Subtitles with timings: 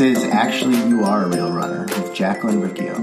[0.00, 2.94] This is Actually You Are a Real Runner with Jacqueline Riccio.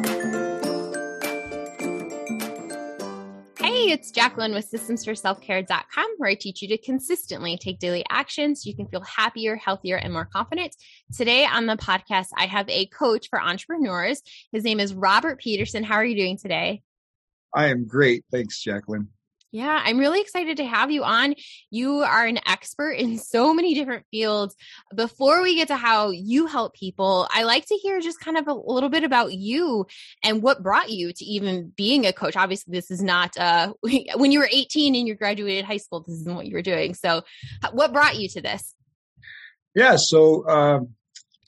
[3.60, 8.70] Hey, it's Jacqueline with systemsforselfcare.com where I teach you to consistently take daily actions so
[8.72, 10.76] you can feel happier, healthier, and more confident.
[11.16, 14.24] Today on the podcast, I have a coach for entrepreneurs.
[14.52, 15.84] His name is Robert Peterson.
[15.84, 16.82] How are you doing today?
[17.54, 18.26] I am great.
[18.32, 19.10] Thanks, Jacqueline.
[19.58, 21.34] Yeah, I'm really excited to have you on.
[21.72, 24.56] You are an expert in so many different fields.
[24.94, 28.48] Before we get to how you help people, I like to hear just kind of
[28.48, 29.88] a little bit about you
[30.24, 32.36] and what brought you to even being a coach.
[32.36, 33.74] Obviously, this is not uh,
[34.16, 36.94] when you were 18 and you graduated high school, this isn't what you were doing.
[36.94, 37.24] So,
[37.72, 38.76] what brought you to this?
[39.74, 40.90] Yeah, so um,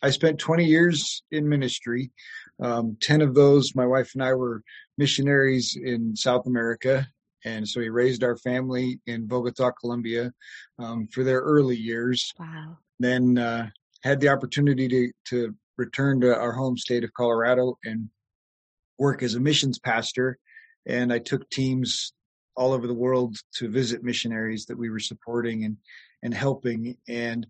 [0.02, 2.10] I spent 20 years in ministry.
[2.60, 4.64] Um, 10 of those, my wife and I were
[4.98, 7.08] missionaries in South America
[7.46, 10.32] and so he raised our family in Bogota, Colombia,
[10.78, 12.34] um, for their early years.
[12.40, 12.78] Wow.
[13.00, 13.70] Then uh,
[14.04, 18.10] had the opportunity to to return to our home state of Colorado and
[18.98, 20.38] work as a missions pastor.
[20.86, 22.14] And I took teams
[22.58, 25.78] all over the world to visit missionaries that we were supporting and
[26.24, 26.98] and helping.
[27.08, 27.48] And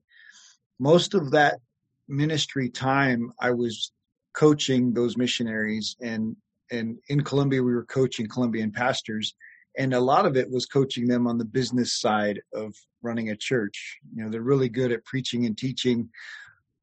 [0.79, 1.59] most of that
[2.07, 3.91] ministry time, I was
[4.33, 6.35] coaching those missionaries and
[6.71, 9.33] and in Colombia we were coaching Colombian pastors
[9.79, 13.35] and a lot of it was coaching them on the business side of running a
[13.35, 13.97] church.
[14.13, 16.09] You know they're really good at preaching and teaching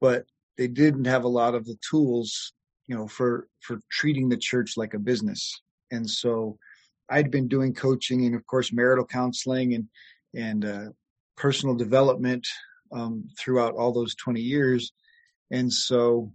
[0.00, 0.24] but
[0.58, 2.52] they didn't have a lot of the tools
[2.86, 5.60] you know for for treating the church like a business.
[5.90, 6.58] And so
[7.10, 9.88] i'd been doing coaching and of course marital counseling and
[10.34, 10.86] and uh,
[11.36, 12.46] personal development
[12.92, 14.92] um, throughout all those 20 years.
[15.50, 16.32] And so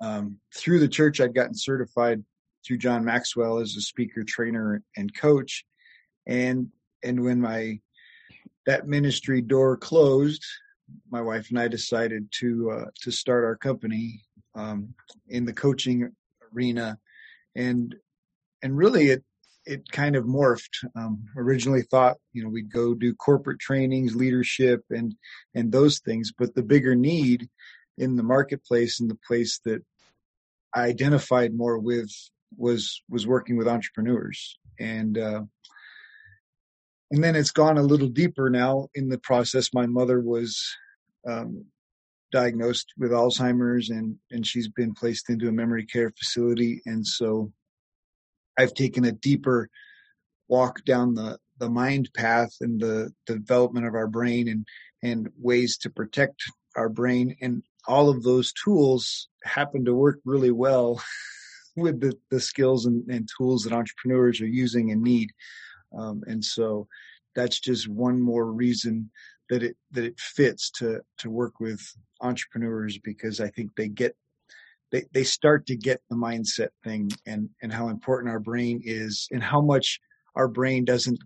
[0.00, 2.22] um, through the church i'd gotten certified
[2.66, 5.64] through John Maxwell as a speaker, trainer, and coach.
[6.26, 6.68] And
[7.02, 7.80] and when my
[8.66, 10.44] that ministry door closed,
[11.10, 14.22] my wife and I decided to uh, to start our company
[14.54, 14.94] um,
[15.28, 16.12] in the coaching
[16.52, 16.98] arena,
[17.54, 17.94] and
[18.62, 19.24] and really it
[19.66, 20.86] it kind of morphed.
[20.96, 25.14] Um, originally thought you know we'd go do corporate trainings, leadership, and
[25.54, 27.48] and those things, but the bigger need
[27.96, 29.82] in the marketplace and the place that
[30.74, 32.10] I identified more with
[32.56, 34.58] was was working with entrepreneurs.
[34.78, 35.42] And uh,
[37.10, 39.72] and then it's gone a little deeper now in the process.
[39.72, 40.60] My mother was
[41.28, 41.66] um,
[42.32, 46.82] diagnosed with alzheimer's and and she's been placed into a memory care facility.
[46.86, 47.52] And so
[48.56, 49.68] i've taken a deeper
[50.48, 54.66] walk down the the mind path and the, the development of our brain and
[55.02, 56.42] and ways to protect
[56.76, 57.36] our brain.
[57.40, 61.02] And all of those tools happen to work really well
[61.76, 65.30] with the, the skills and, and tools that entrepreneurs are using and need.
[65.96, 66.88] Um, and so
[67.34, 69.10] that's just one more reason
[69.50, 71.80] that it that it fits to to work with
[72.20, 74.16] entrepreneurs because I think they get
[74.90, 79.28] they they start to get the mindset thing and and how important our brain is
[79.30, 80.00] and how much
[80.34, 81.18] our brain doesn't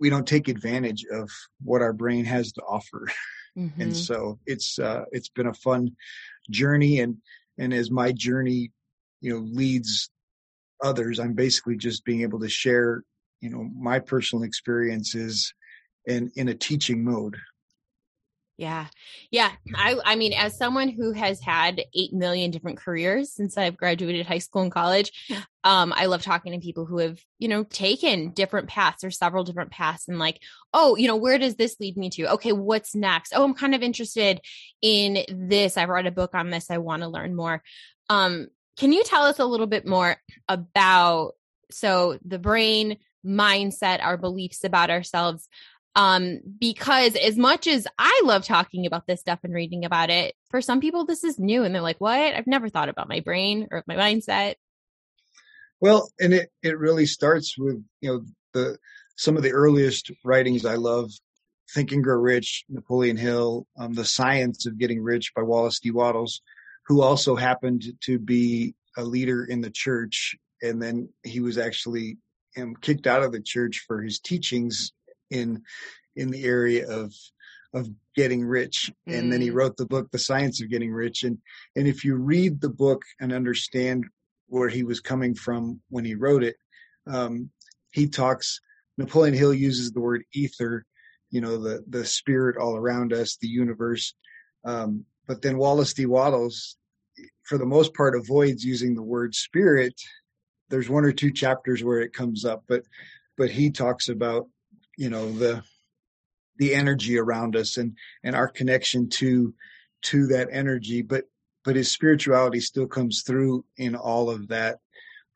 [0.00, 1.30] we don't take advantage of
[1.62, 3.08] what our brain has to offer.
[3.56, 3.82] Mm-hmm.
[3.82, 5.94] And so it's uh it's been a fun
[6.50, 7.16] journey and
[7.56, 8.72] and as my journey
[9.24, 10.10] you know leads
[10.82, 13.02] others i'm basically just being able to share
[13.40, 15.52] you know my personal experiences
[16.06, 17.36] in in a teaching mode
[18.56, 18.86] yeah.
[19.32, 19.50] Yeah.
[19.74, 24.26] I I mean, as someone who has had 8 million different careers since I've graduated
[24.26, 25.10] high school and college,
[25.64, 29.42] um, I love talking to people who have, you know, taken different paths or several
[29.42, 30.40] different paths and like,
[30.72, 32.34] oh, you know, where does this lead me to?
[32.34, 33.32] Okay, what's next?
[33.34, 34.40] Oh, I'm kind of interested
[34.80, 35.76] in this.
[35.76, 36.70] I've read a book on this.
[36.70, 37.60] I want to learn more.
[38.08, 40.16] Um, can you tell us a little bit more
[40.48, 41.32] about
[41.70, 45.48] so the brain mindset, our beliefs about ourselves?
[45.96, 50.34] Um, because as much as I love talking about this stuff and reading about it,
[50.50, 52.34] for some people this is new and they're like, "What?
[52.34, 54.54] I've never thought about my brain or my mindset."
[55.80, 58.78] Well, and it it really starts with you know the
[59.16, 61.12] some of the earliest writings I love
[61.72, 65.90] Think and Grow Rich, Napoleon Hill, um, The Science of Getting Rich by Wallace D.
[65.90, 66.42] Wattles
[66.86, 70.36] who also happened to be a leader in the church.
[70.62, 72.18] And then he was actually
[72.56, 74.92] um, kicked out of the church for his teachings
[75.30, 75.62] in
[76.16, 77.12] in the area of
[77.72, 79.30] of getting rich and mm.
[79.32, 79.54] then he mm.
[79.54, 81.38] wrote the book the science of getting rich and
[81.74, 84.04] and if you read the book and understand
[84.46, 86.56] where he was coming from when he wrote it
[87.08, 87.50] um,
[87.90, 88.60] he talks
[88.96, 90.86] napoleon hill uses the word ether
[91.30, 94.14] you know the the spirit all around us the universe
[94.64, 96.06] um, but then Wallace D.
[96.06, 96.76] Wattles,
[97.44, 99.94] for the most part, avoids using the word spirit.
[100.68, 102.82] There's one or two chapters where it comes up, but
[103.36, 104.48] but he talks about
[104.96, 105.62] you know the
[106.58, 109.54] the energy around us and and our connection to
[110.02, 111.02] to that energy.
[111.02, 111.24] But
[111.64, 114.78] but his spirituality still comes through in all of that.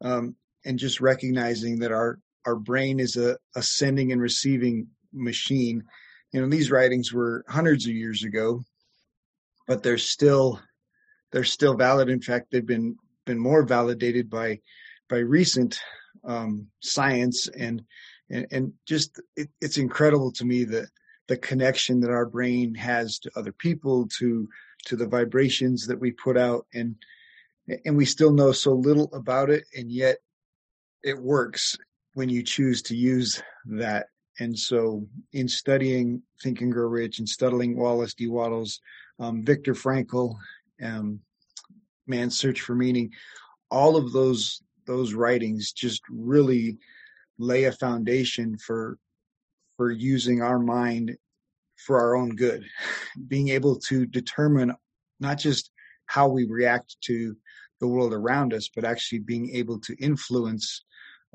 [0.00, 5.82] Um, and just recognizing that our our brain is a, a sending and receiving machine.
[6.32, 8.62] You know, these writings were hundreds of years ago,
[9.69, 10.61] but they're still
[11.31, 12.09] they're still valid.
[12.09, 14.61] In fact, they've been been more validated by
[15.09, 15.79] by recent
[16.25, 17.85] um, science and
[18.31, 20.88] and, and just it, it's incredible to me that
[21.29, 24.49] the connection that our brain has to other people to
[24.87, 26.97] to the vibrations that we put out and
[27.85, 30.19] and we still know so little about it and yet
[31.03, 31.76] it works
[32.14, 34.06] when you choose to use that
[34.41, 38.81] and so in studying think and grow rich and studying wallace d wattles
[39.19, 40.37] um, viktor frankl
[40.82, 41.20] um,
[42.06, 43.12] man's search for meaning.
[43.70, 46.79] All of those those writings just really
[47.38, 48.99] lay a foundation for
[49.76, 51.17] for using our mind
[51.76, 52.65] for our own good.
[53.29, 54.75] Being able to determine
[55.21, 55.71] not just
[56.06, 57.37] how we react to
[57.81, 60.85] the world around us but actually being able to influence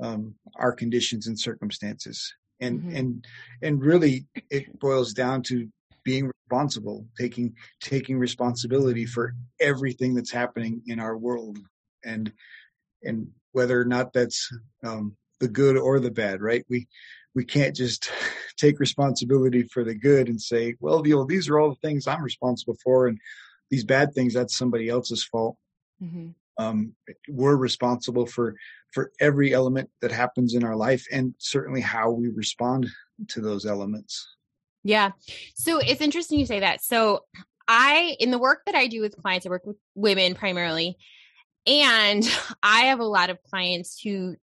[0.01, 2.33] um, our conditions and circumstances.
[2.59, 2.95] And mm-hmm.
[2.95, 3.25] and
[3.62, 5.68] and really it boils down to
[6.03, 11.57] being responsible taking taking responsibility for everything that's happening in our world
[12.05, 12.31] and
[13.03, 14.50] and whether or not that's
[14.83, 16.63] um, the good or the bad, right?
[16.69, 16.88] We
[17.35, 18.11] we can't just
[18.57, 22.07] take responsibility for the good and say, well, you know, these are all the things
[22.07, 23.17] I'm responsible for, and
[23.71, 25.57] these bad things that's somebody else's fault.
[26.01, 26.29] Mm-hmm.
[26.59, 26.94] Um,
[27.27, 28.55] we're responsible for
[28.94, 32.88] for every element that happens in our life, and certainly how we respond
[33.29, 34.27] to those elements.
[34.83, 35.12] Yeah,
[35.56, 36.83] so it's interesting you say that.
[36.83, 37.21] So
[37.68, 40.97] I, in the work that I do with clients, I work with women primarily.
[41.65, 42.24] And
[42.63, 44.35] I have a lot of clients who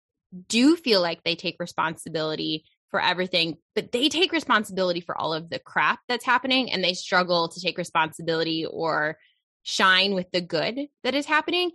[0.48, 5.48] do feel like they take responsibility for everything, but they take responsibility for all of
[5.48, 9.16] the crap that's happening and they struggle to take responsibility or
[9.62, 11.70] shine with the good that is happening.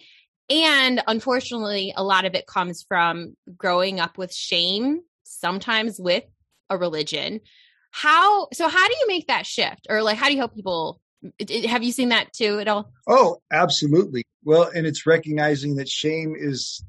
[0.50, 6.23] And unfortunately, a lot of it comes from growing up with shame, sometimes with
[6.69, 7.39] a religion.
[7.95, 11.00] How so how do you make that shift or like how do you help people
[11.65, 12.92] have you seen that too at all?
[13.07, 14.25] Oh, absolutely.
[14.44, 16.83] Well, and it's recognizing that shame is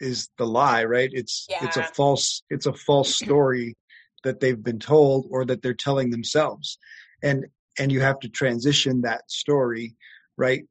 [0.00, 1.08] is the lie, right?
[1.14, 1.64] It's yeah.
[1.64, 3.74] it's a false it's a false story
[4.22, 6.76] that they've been told or that they're telling themselves.
[7.22, 7.46] And
[7.78, 9.96] and you have to transition that story,
[10.36, 10.64] right?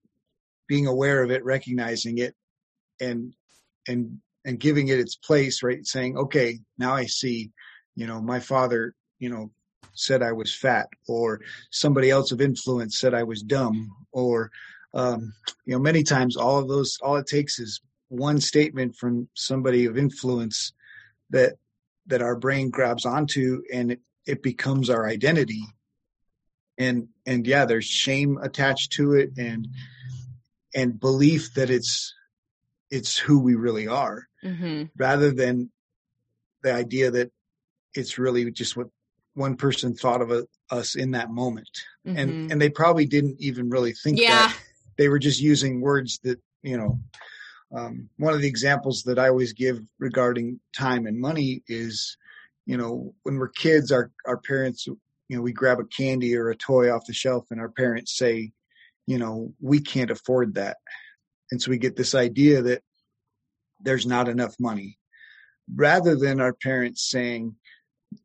[0.68, 2.36] Being aware of it, recognizing it
[3.02, 3.34] and
[3.88, 5.84] and and giving it its place, right?
[5.84, 7.50] Saying, "Okay, now I see,
[7.96, 9.50] you know, my father, you know,
[9.94, 11.42] said I was fat, or
[11.72, 14.52] somebody else of influence said I was dumb, or
[14.94, 15.34] um,
[15.66, 19.86] you know, many times all of those, all it takes is one statement from somebody
[19.86, 20.74] of influence
[21.30, 21.54] that
[22.08, 25.64] that our brain grabs onto, and it, it becomes our identity.
[26.78, 29.68] And and yeah, there's shame attached to it, and
[30.74, 32.14] and belief that it's
[32.90, 34.86] it's who we really are, mm-hmm.
[34.98, 35.72] rather than
[36.64, 37.32] the idea that
[37.94, 38.88] it's really just what
[39.34, 41.70] one person thought of a, us in that moment
[42.06, 42.18] mm-hmm.
[42.18, 44.48] and and they probably didn't even really think yeah.
[44.48, 44.58] that
[44.98, 47.00] they were just using words that you know
[47.76, 52.18] um, one of the examples that i always give regarding time and money is
[52.66, 54.98] you know when we're kids our our parents you
[55.36, 58.52] know we grab a candy or a toy off the shelf and our parents say
[59.08, 60.78] you know we can't afford that
[61.52, 62.84] and so we get this idea that
[63.82, 64.98] there's not enough money
[65.74, 67.56] rather than our parents saying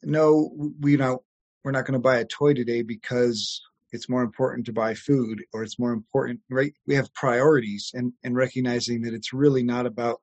[0.02, 0.50] no,
[0.80, 1.20] we don't.
[1.64, 3.60] We're not going to buy a toy today because
[3.92, 6.40] it's more important to buy food, or it's more important.
[6.50, 6.72] Right?
[6.86, 10.20] We have priorities, and and recognizing that it's really not about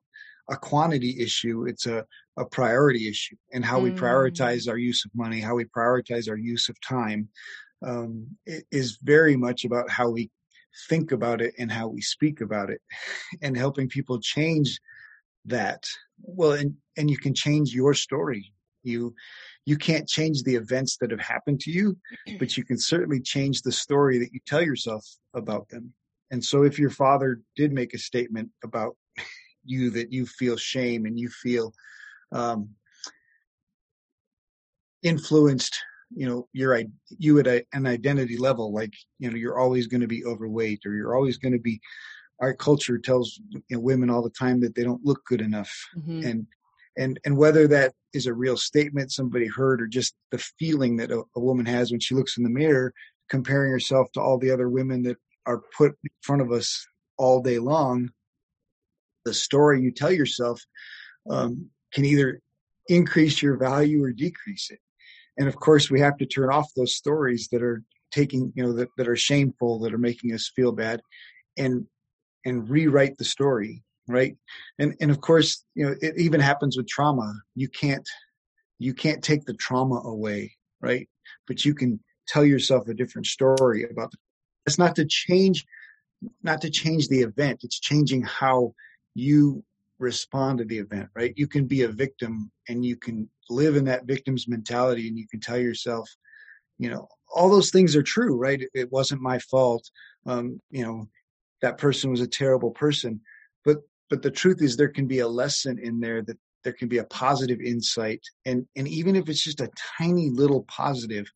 [0.50, 2.04] a quantity issue; it's a
[2.36, 3.84] a priority issue, and how mm.
[3.84, 7.28] we prioritize our use of money, how we prioritize our use of time,
[7.84, 8.26] um,
[8.70, 10.30] is very much about how we
[10.88, 12.80] think about it and how we speak about it,
[13.42, 14.78] and helping people change
[15.44, 15.84] that.
[16.20, 18.52] Well, and and you can change your story.
[18.82, 19.14] You
[19.64, 21.96] you can't change the events that have happened to you,
[22.38, 25.92] but you can certainly change the story that you tell yourself about them.
[26.30, 28.96] And so if your father did make a statement about
[29.64, 31.72] you that you feel shame and you feel
[32.32, 32.70] um,
[35.02, 35.78] influenced,
[36.14, 36.80] you know, you're
[37.18, 40.84] you at a, an identity level, like you know, you're always going to be overweight
[40.86, 41.80] or you're always going to be.
[42.40, 45.72] Our culture tells you know, women all the time that they don't look good enough,
[45.96, 46.26] mm-hmm.
[46.26, 46.46] and
[46.96, 51.10] and and whether that is a real statement somebody heard or just the feeling that
[51.10, 52.92] a, a, woman has when she looks in the mirror
[53.30, 57.40] comparing herself to all the other women that are put in front of us all
[57.40, 58.10] day long
[59.24, 60.60] the story you tell yourself
[61.30, 62.40] um, can either
[62.88, 64.80] increase your value or decrease it.
[65.38, 68.72] And of course we have to turn off those stories that are taking you know
[68.74, 71.00] that, that are shameful that are making us feel bad
[71.56, 71.86] and
[72.44, 74.36] and rewrite the story right?
[74.78, 77.34] And and of course you know it even happens with trauma.
[77.54, 78.08] You can't
[78.78, 81.08] you can't take the trauma away right?
[81.46, 84.12] But you can tell yourself a different story about
[84.66, 85.64] it's not to change
[86.42, 87.60] not to change the event.
[87.64, 88.74] It's changing how
[89.14, 89.64] you
[89.98, 91.32] respond to the event right?
[91.36, 95.28] You can be a victim and you can live in that victim's mentality and you
[95.28, 96.08] can tell yourself
[96.78, 98.60] you know all those things are true right?
[98.62, 99.88] It, it wasn't my fault.
[100.26, 101.08] Um you know
[101.62, 103.20] that person was a terrible person.
[103.64, 103.78] But
[104.12, 106.98] but the truth is there can be a lesson in there that there can be
[106.98, 108.20] a positive insight.
[108.44, 111.32] And and even if it's just a tiny little positive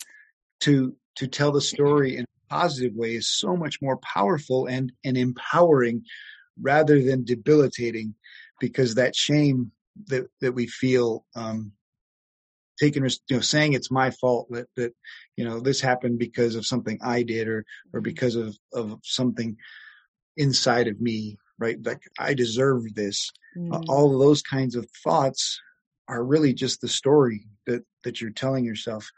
[0.60, 4.92] to to tell the story in a positive way is so much more powerful and
[5.06, 6.02] and empowering
[6.60, 8.14] rather than debilitating
[8.60, 9.72] because that shame
[10.08, 11.72] that that we feel um
[12.78, 14.92] taking you know saying it's my fault that that
[15.34, 17.64] you know this happened because of something i did or
[17.94, 19.56] or because of of something
[20.36, 21.76] inside of me right?
[21.84, 23.30] Like I deserve this.
[23.56, 23.74] Mm.
[23.74, 25.60] Uh, all of those kinds of thoughts
[26.08, 29.08] are really just the story that that you're telling yourself.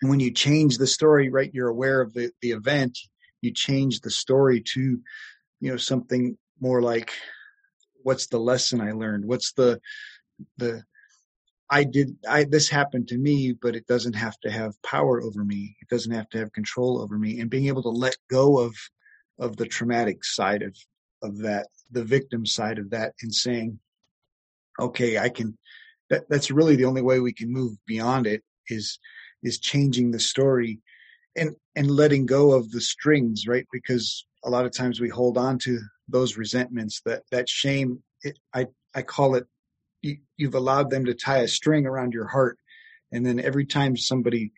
[0.00, 2.98] And when you change the story, right, you're aware of the the event.
[3.42, 5.00] You change the story to,
[5.60, 7.12] you know, something more like,
[8.02, 9.24] what's the lesson I learned?
[9.24, 9.80] What's the
[10.56, 10.84] the
[11.70, 15.44] I did I this happened to me, but it doesn't have to have power over
[15.44, 15.76] me.
[15.80, 17.40] It doesn't have to have control over me.
[17.40, 18.74] And being able to let go of
[19.38, 20.74] of the traumatic side of
[21.22, 23.78] of that, the victim side of that, and saying,
[24.78, 25.56] okay, I can.
[26.08, 28.98] That, that's really the only way we can move beyond it is
[29.42, 30.80] is changing the story
[31.36, 35.38] and and letting go of the strings right because a lot of times we hold
[35.38, 39.46] on to those resentments that that shame it, i i call it
[40.02, 42.58] you, you've allowed them to tie a string around your heart
[43.12, 44.52] and then every time somebody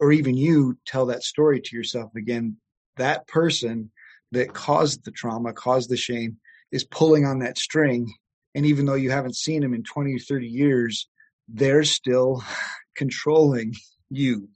[0.00, 2.56] or even you tell that story to yourself again
[2.96, 3.90] that person
[4.32, 6.36] that caused the trauma, caused the shame,
[6.72, 8.12] is pulling on that string.
[8.54, 11.08] And even though you haven't seen them in 20 or 30 years,
[11.48, 12.42] they're still
[12.96, 13.74] controlling
[14.10, 14.48] you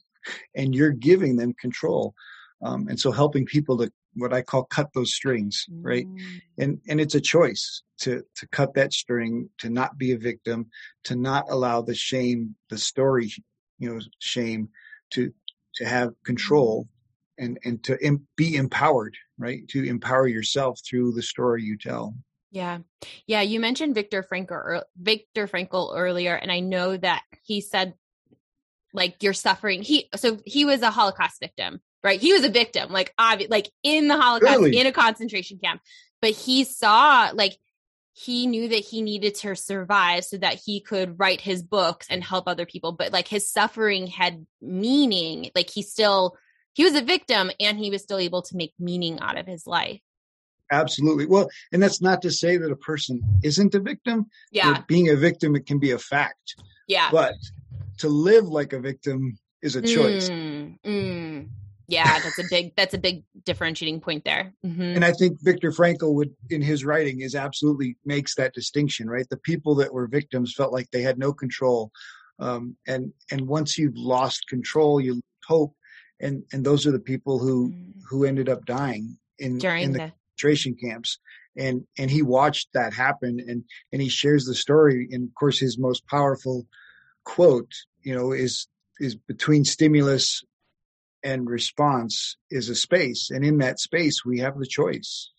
[0.55, 2.15] and you're giving them control.
[2.63, 6.07] Um, and so helping people to what I call cut those strings, right?
[6.07, 6.41] Mm.
[6.59, 10.67] And and it's a choice to to cut that string, to not be a victim,
[11.05, 13.33] to not allow the shame, the story,
[13.79, 14.69] you know, shame
[15.15, 15.33] to
[15.77, 16.89] to have control
[17.39, 17.99] and and to
[18.37, 22.15] be empowered right to empower yourself through the story you tell.
[22.51, 22.79] Yeah.
[23.27, 27.95] Yeah you mentioned Viktor Frankl Victor Frankl earlier and i know that he said
[28.95, 29.83] like you're suffering.
[29.83, 32.21] He so he was a holocaust victim right?
[32.21, 34.79] He was a victim like obvi- like in the holocaust really?
[34.79, 35.81] in a concentration camp
[36.21, 37.57] but he saw like
[38.15, 42.23] he knew that he needed to survive so that he could write his books and
[42.23, 46.37] help other people but like his suffering had meaning like he still
[46.73, 49.67] he was a victim and he was still able to make meaning out of his
[49.67, 50.01] life.
[50.71, 51.27] Absolutely.
[51.27, 54.27] Well and that's not to say that a person isn't a victim.
[54.51, 54.83] Yeah.
[54.87, 56.57] Being a victim it can be a fact.
[56.89, 57.11] Yeah.
[57.13, 57.35] But
[57.99, 60.31] to live like a victim is a choice.
[60.31, 61.49] Mm, mm.
[61.89, 64.53] yeah that's a big that's a big differentiating point there.
[64.65, 64.83] Mm-hmm.
[64.83, 69.29] and i think Viktor Frankl would in his writing is absolutely makes that distinction right?
[69.29, 71.91] The people that were victims felt like they had no control.
[72.39, 75.75] Um, and and once you've lost control you hope
[76.23, 77.93] and and those are the people who mm.
[78.09, 81.19] who ended up dying in During in the, the concentration camps.
[81.57, 85.09] And and he watched that happen and and he shares the story.
[85.11, 86.67] And of course his most powerful
[87.25, 90.43] quote you know is is between stimulus
[91.25, 95.31] and response is a space and in that space we have the choice.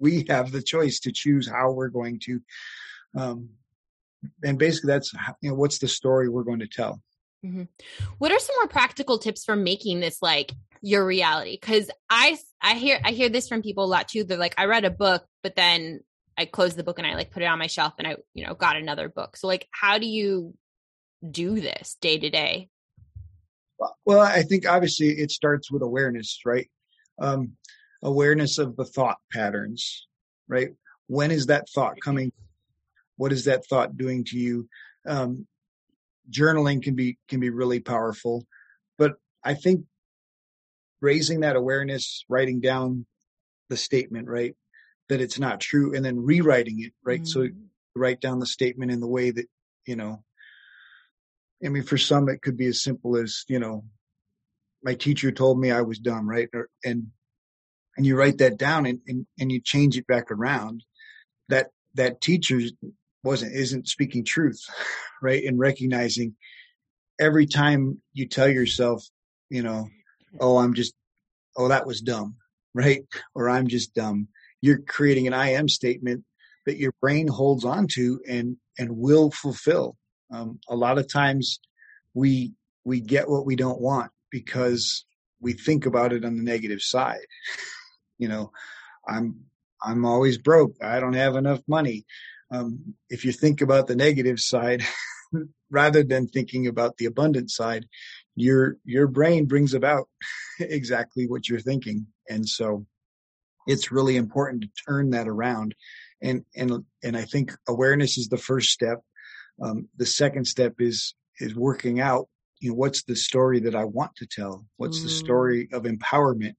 [0.00, 2.40] We have the choice to choose how we're going to
[3.16, 3.50] um
[4.42, 7.00] and basically that's you know what's the story we're going to tell
[7.44, 7.64] Mm-hmm.
[8.18, 10.52] What are some more practical tips for making this like
[10.82, 11.58] your reality?
[11.60, 14.24] Because I I hear I hear this from people a lot too.
[14.24, 16.00] They're like, I read a book, but then
[16.36, 18.46] I closed the book and I like put it on my shelf and I you
[18.46, 19.36] know got another book.
[19.36, 20.54] So like, how do you
[21.28, 22.68] do this day to day?
[24.04, 26.68] Well, I think obviously it starts with awareness, right?
[27.20, 27.52] Um,
[28.02, 30.06] awareness of the thought patterns,
[30.48, 30.70] right?
[31.06, 32.32] When is that thought coming?
[33.16, 34.68] What is that thought doing to you?
[35.06, 35.46] Um,
[36.30, 38.46] journaling can be can be really powerful
[38.96, 39.84] but i think
[41.00, 43.06] raising that awareness writing down
[43.68, 44.54] the statement right
[45.08, 47.48] that it's not true and then rewriting it right mm-hmm.
[47.48, 47.48] so
[47.94, 49.46] write down the statement in the way that
[49.86, 50.22] you know
[51.64, 53.84] i mean for some it could be as simple as you know
[54.82, 57.08] my teacher told me i was dumb right or, and
[57.96, 60.84] and you write that down and, and and you change it back around
[61.48, 62.60] that that teacher
[63.28, 64.60] wasn't isn't speaking truth
[65.22, 66.34] right and recognizing
[67.20, 69.04] every time you tell yourself
[69.50, 69.88] you know
[70.40, 70.94] oh i'm just
[71.56, 72.34] oh that was dumb
[72.74, 73.02] right
[73.34, 74.28] or i'm just dumb
[74.60, 76.24] you're creating an I am statement
[76.66, 79.96] that your brain holds on to and and will fulfill.
[80.30, 81.60] Um, a lot of times
[82.14, 82.52] we
[82.84, 85.04] we get what we don't want because
[85.40, 87.26] we think about it on the negative side.
[88.18, 88.50] you know,
[89.06, 89.40] I'm
[89.82, 90.74] I'm always broke.
[90.82, 92.04] I don't have enough money.
[92.50, 94.82] Um, if you think about the negative side
[95.70, 97.86] rather than thinking about the abundant side,
[98.34, 100.08] your your brain brings about
[100.60, 102.86] exactly what you're thinking, and so
[103.68, 105.74] it's really important to turn that around.
[106.20, 109.02] And and and I think awareness is the first step.
[109.62, 112.28] Um, the second step is is working out.
[112.60, 114.64] You know, what's the story that I want to tell?
[114.78, 115.04] What's mm.
[115.04, 116.54] the story of empowerment?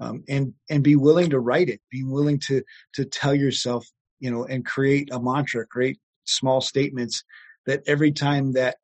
[0.00, 1.80] Um, and and be willing to write it.
[1.90, 2.62] Be willing to
[2.94, 3.86] to tell yourself,
[4.22, 7.24] you know, and create a mantra, create small statements
[7.66, 8.76] that every time that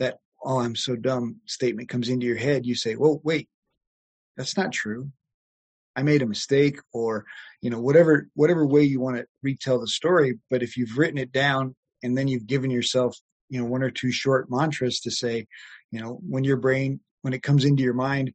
[0.00, 3.48] that oh I'm so dumb statement comes into your head, you say, well, wait,
[4.36, 5.10] that's not true.
[5.94, 7.24] I made a mistake or,
[7.60, 10.38] you know, whatever, whatever way you want to retell the story.
[10.50, 13.16] But if you've written it down and then you've given yourself,
[13.50, 15.46] you know, one or two short mantras to say,
[15.92, 18.32] you know, when your brain, when it comes into your mind,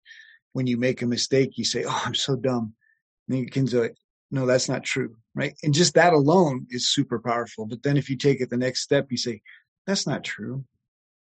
[0.53, 2.73] when you make a mistake, you say, Oh, I'm so dumb.
[3.27, 3.89] And you can say,
[4.31, 5.15] no, that's not true.
[5.35, 5.53] Right.
[5.63, 7.65] And just that alone is super powerful.
[7.65, 9.41] But then if you take it the next step, you say,
[9.85, 10.65] that's not true.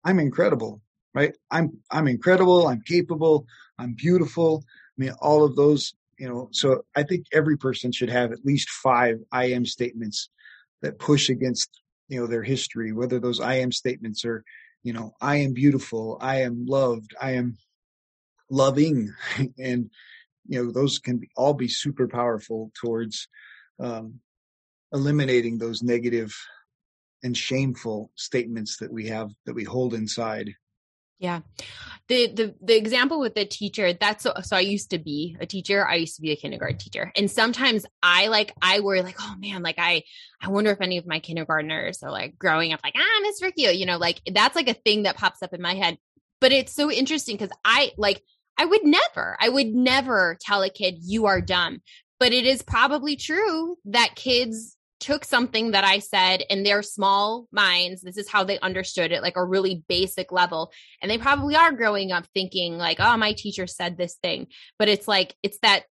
[0.04, 0.80] I'm incredible.
[1.14, 1.36] Right.
[1.50, 2.68] I'm, I'm incredible.
[2.68, 3.46] I'm capable.
[3.78, 4.64] I'm beautiful.
[4.66, 8.44] I mean, all of those you know so i think every person should have at
[8.44, 10.28] least five i am statements
[10.80, 14.44] that push against you know their history whether those i am statements are
[14.84, 17.56] you know i am beautiful i am loved i am
[18.50, 19.12] loving
[19.58, 19.90] and
[20.46, 23.28] you know those can be, all be super powerful towards
[23.80, 24.20] um,
[24.92, 26.34] eliminating those negative
[27.22, 30.52] and shameful statements that we have that we hold inside
[31.22, 31.42] yeah.
[32.08, 35.46] The the the example with the teacher, that's so, so I used to be a
[35.46, 35.86] teacher.
[35.86, 37.12] I used to be a kindergarten teacher.
[37.14, 40.02] And sometimes I like I worry like, oh man, like I
[40.40, 43.70] I wonder if any of my kindergartners are like growing up like, ah, Miss Riccio,
[43.70, 45.96] you know, like that's like a thing that pops up in my head.
[46.40, 48.20] But it's so interesting because I like
[48.62, 51.82] I would never, I would never tell a kid you are dumb.
[52.20, 57.48] But it is probably true that kids took something that I said in their small
[57.50, 60.70] minds, this is how they understood it, like a really basic level.
[61.00, 64.46] And they probably are growing up thinking, like, oh, my teacher said this thing.
[64.78, 65.82] But it's like, it's that,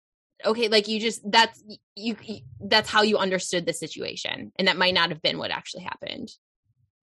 [0.45, 1.61] okay, like you just, that's,
[1.97, 2.15] you,
[2.61, 4.53] that's how you understood the situation.
[4.57, 6.29] And that might not have been what actually happened.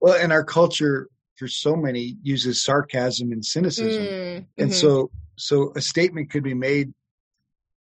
[0.00, 4.02] Well, and our culture for so many uses sarcasm and cynicism.
[4.02, 4.72] Mm, and mm-hmm.
[4.72, 6.92] so, so a statement could be made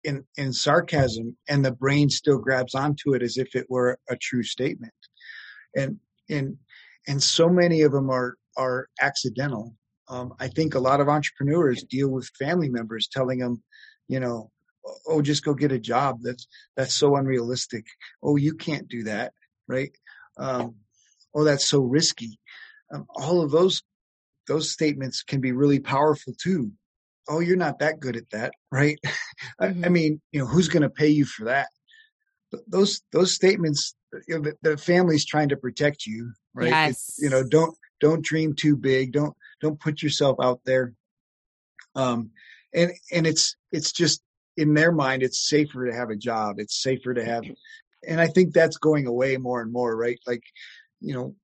[0.04, 4.15] in in sarcasm and the brain still grabs onto it as if it were a
[4.15, 4.93] true statement.
[5.76, 5.98] And
[6.30, 6.58] and
[7.08, 9.76] and so many of them are are accidental.
[10.10, 13.62] Um, i think a lot of entrepreneurs deal with family members telling them
[14.08, 14.50] you know
[15.06, 16.20] oh just go get a job.
[16.22, 17.86] That's that's so unrealistic.
[18.24, 19.34] Oh you can't do that
[19.67, 19.91] right?
[20.38, 20.76] Um,
[21.36, 22.39] oh that's so risky.
[22.93, 23.84] Um, all of those
[24.48, 26.72] those statements can be really powerful too
[27.28, 28.98] oh, you're not that good at that, right?
[29.06, 29.13] Mm-hmm.
[29.60, 29.94] I, I, mm-hmm.
[29.94, 31.68] mean, you know, who's going to pay you for that?
[32.68, 33.94] Those those statements,
[34.28, 36.70] you know, the, the family's trying to protect you, right?
[36.70, 37.16] Yes.
[37.20, 39.12] you know, don't don't dream too big.
[39.12, 40.94] Don't don't put yourself out there.
[41.96, 42.32] Um,
[42.74, 44.22] and and it's it's just
[44.56, 46.60] in their mind, it's safer to have a job.
[46.60, 47.44] It's safer to have,
[48.08, 50.20] and I think that's going away more and more, right?
[50.26, 50.44] Like,
[51.00, 51.36] you know,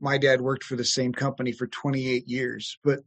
[0.00, 3.00] my dad worked for the same company for 28 years, but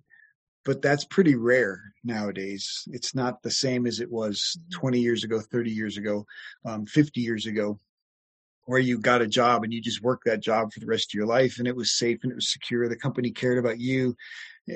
[0.65, 2.87] but that's pretty rare nowadays.
[2.91, 4.79] It's not the same as it was mm-hmm.
[4.79, 6.25] 20 years ago, 30 years ago,
[6.65, 7.79] um, 50 years ago,
[8.65, 11.17] where you got a job and you just worked that job for the rest of
[11.17, 12.87] your life and it was safe and it was secure.
[12.87, 14.15] The company cared about you.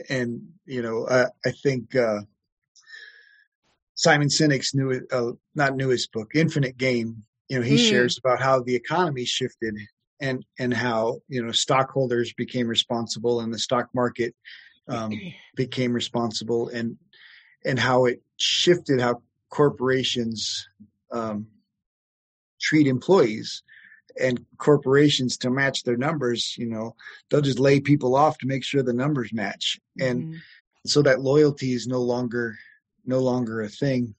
[0.10, 2.21] And, you know, uh, I think, uh,
[3.95, 7.89] Simon Sinek's new, uh, not newest book, Infinite Game, you know, he mm.
[7.89, 9.76] shares about how the economy shifted
[10.19, 14.36] and, and how, you know, stockholders became responsible and the stock market
[14.88, 15.12] um,
[15.56, 16.97] became responsible and
[17.65, 20.67] and how it shifted how corporations
[21.12, 21.47] um,
[22.62, 23.63] treat employees
[24.19, 26.95] and corporations to match their numbers you know
[27.30, 30.38] they'll just lay people off to make sure the numbers match and mm-hmm.
[30.86, 32.58] so that loyalty is no longer
[33.06, 34.15] no longer a thing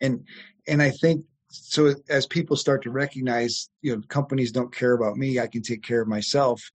[0.00, 0.26] and
[0.68, 5.16] and i think so as people start to recognize you know companies don't care about
[5.16, 6.70] me i can take care of myself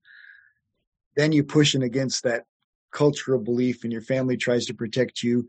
[1.15, 2.45] then you're pushing against that
[2.91, 5.47] cultural belief and your family tries to protect you.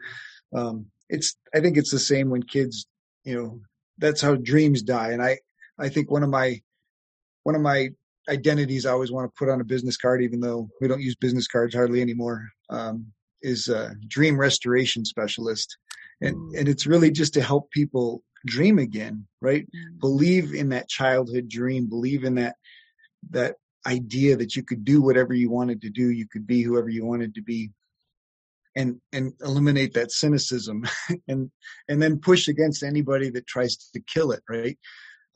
[0.55, 2.87] Um, it's, I think it's the same when kids,
[3.25, 3.61] you know,
[3.99, 5.11] that's how dreams die.
[5.11, 5.39] And I,
[5.79, 6.61] I think one of my,
[7.43, 7.91] one of my
[8.29, 11.17] identities I always want to put on a business card, even though we don't use
[11.17, 13.07] business cards hardly anymore, um,
[13.43, 15.77] is a dream restoration specialist.
[16.21, 19.67] And, and it's really just to help people dream again, right?
[19.67, 20.01] Mm.
[20.01, 22.57] Believe in that childhood dream, believe in that
[23.31, 26.89] that idea that you could do whatever you wanted to do, you could be whoever
[26.89, 27.71] you wanted to be.
[28.77, 30.85] And and eliminate that cynicism
[31.29, 31.51] and
[31.89, 34.79] and then push against anybody that tries to kill it, right?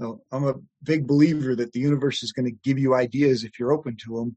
[0.00, 3.58] So I'm a big believer that the universe is going to give you ideas if
[3.58, 4.36] you're open to them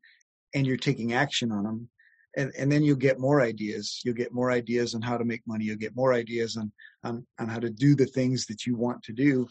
[0.55, 1.89] and you're taking action on them
[2.35, 4.01] and, and then you'll get more ideas.
[4.03, 5.65] You'll get more ideas on how to make money.
[5.65, 6.71] You'll get more ideas on
[7.03, 9.47] on, on how to do the things that you want to do,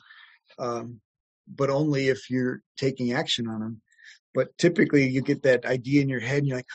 [0.59, 1.01] um,
[1.47, 3.83] but only if you're taking action on them.
[4.35, 6.67] But typically, you get that idea in your head, and you're like,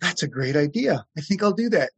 [0.00, 1.04] "That's a great idea.
[1.16, 1.90] I think I'll do that."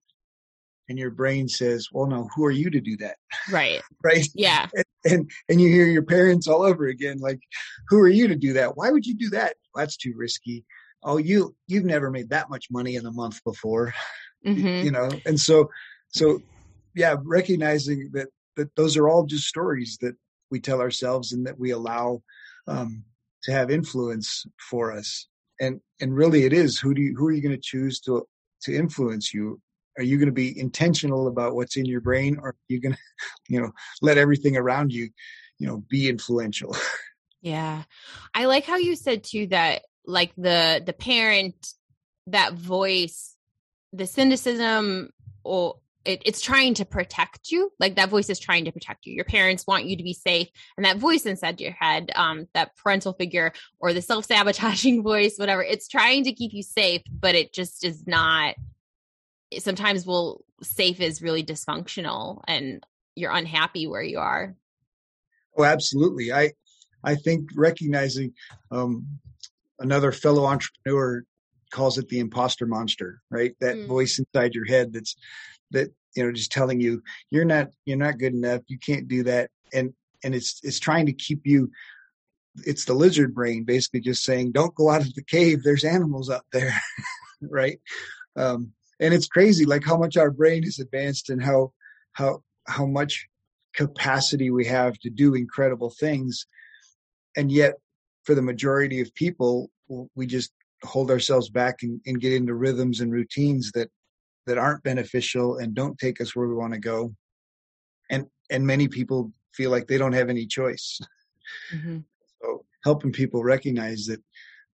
[0.88, 2.28] And your brain says, "Well, no.
[2.34, 3.16] Who are you to do that?"
[3.50, 3.82] Right.
[4.04, 4.28] right.
[4.34, 4.68] Yeah.
[4.76, 7.40] And, and and you hear your parents all over again, like,
[7.88, 8.76] "Who are you to do that?
[8.76, 9.56] Why would you do that?
[9.74, 10.64] That's too risky."
[11.02, 13.94] oh you you've never made that much money in a month before
[14.44, 14.82] Mhm.
[14.82, 15.70] you know and so
[16.08, 16.40] so
[16.94, 20.14] yeah recognizing that that those are all just stories that
[20.50, 22.22] we tell ourselves and that we allow
[22.66, 23.04] um
[23.46, 25.26] to have influence for us.
[25.60, 28.26] And and really it is who do you who are you going to choose to
[28.62, 29.60] to influence you?
[29.96, 32.94] Are you going to be intentional about what's in your brain or are you going
[32.94, 33.00] to
[33.48, 35.08] you know let everything around you
[35.58, 36.76] you know be influential?
[37.42, 37.84] Yeah.
[38.34, 41.74] I like how you said too that like the the parent
[42.26, 43.36] that voice
[43.92, 45.10] the cynicism
[45.44, 45.76] or
[46.06, 49.24] it, it's trying to protect you like that voice is trying to protect you your
[49.24, 53.12] parents want you to be safe and that voice inside your head um that parental
[53.12, 57.84] figure or the self-sabotaging voice whatever it's trying to keep you safe but it just
[57.84, 58.54] is not
[59.58, 62.82] sometimes will safe is really dysfunctional and
[63.14, 64.54] you're unhappy where you are
[65.56, 66.32] Oh, absolutely.
[66.32, 66.52] I
[67.02, 68.34] I think recognizing
[68.70, 69.06] um,
[69.78, 71.22] another fellow entrepreneur
[71.70, 73.54] calls it the imposter monster, right?
[73.60, 73.86] That Mm.
[73.88, 75.16] voice inside your head that's
[75.70, 79.22] that you know just telling you you're not you're not good enough, you can't do
[79.24, 79.92] that, and
[80.24, 81.70] and it's it's trying to keep you.
[82.64, 85.62] It's the lizard brain basically just saying, "Don't go out of the cave.
[85.62, 86.74] There's animals up there,"
[87.42, 87.78] right?
[88.36, 91.72] Um, and it's crazy, like how much our brain is advanced and how
[92.12, 93.26] how how much
[93.74, 96.46] capacity we have to do incredible things
[97.36, 97.74] and yet
[98.24, 99.70] for the majority of people
[100.14, 100.50] we just
[100.82, 103.90] hold ourselves back and, and get into rhythms and routines that
[104.46, 107.14] that aren't beneficial and don't take us where we want to go
[108.10, 111.00] and and many people feel like they don't have any choice
[111.74, 112.04] Mhm.
[112.40, 114.22] so helping people recognize that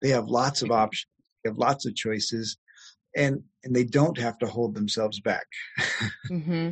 [0.01, 1.07] they have lots of options
[1.43, 2.57] they have lots of choices
[3.15, 5.45] and and they don't have to hold themselves back
[6.27, 6.71] hmm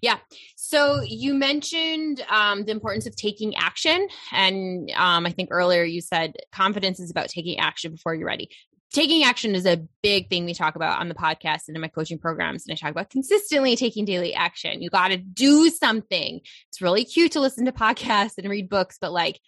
[0.00, 0.18] Yeah.
[0.56, 4.06] So you mentioned um, the importance of taking action.
[4.32, 8.48] And um, I think earlier you said confidence is about taking action before you're ready.
[8.92, 11.88] Taking action is a big thing we talk about on the podcast and in my
[11.88, 12.66] coaching programs.
[12.66, 14.80] And I talk about consistently taking daily action.
[14.80, 16.40] You got to do something.
[16.68, 19.40] It's really cute to listen to podcasts and read books, but like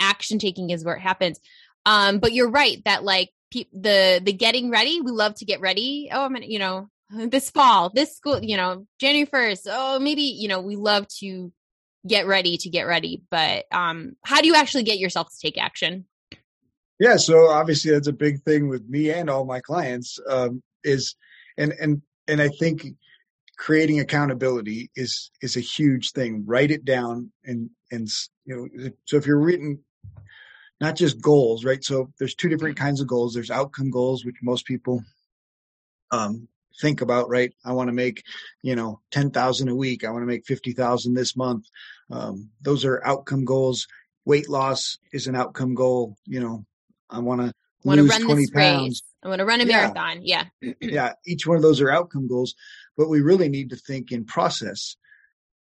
[0.00, 1.40] action taking is where it happens.
[1.86, 5.60] Um, but you're right that like pe- the the getting ready, we love to get
[5.60, 6.08] ready.
[6.12, 9.66] Oh, I'm gonna, you know, this fall, this school, you know, January 1st.
[9.68, 11.52] Oh, maybe, you know, we love to
[12.06, 15.56] get ready to get ready, but um how do you actually get yourself to take
[15.56, 16.06] action?
[17.02, 21.16] Yeah, so obviously that's a big thing with me and all my clients um, is,
[21.58, 22.86] and and and I think
[23.58, 26.44] creating accountability is is a huge thing.
[26.46, 28.08] Write it down and and
[28.44, 29.80] you know so if you're written
[30.80, 31.82] not just goals, right?
[31.82, 33.34] So there's two different kinds of goals.
[33.34, 35.02] There's outcome goals, which most people
[36.12, 36.46] um,
[36.80, 37.52] think about, right?
[37.64, 38.22] I want to make
[38.62, 40.04] you know ten thousand a week.
[40.04, 41.66] I want to make fifty thousand this month.
[42.12, 43.88] Um, those are outcome goals.
[44.24, 46.16] Weight loss is an outcome goal.
[46.26, 46.64] You know,
[47.12, 47.52] I want to
[47.88, 48.88] I lose run 20 this pounds.
[48.88, 49.02] race.
[49.24, 49.76] I want to run a Yeah.
[49.92, 50.20] marathon.
[50.22, 50.44] Yeah.
[50.80, 52.54] yeah, each one of those are outcome goals,
[52.96, 54.96] but we really need to think in process.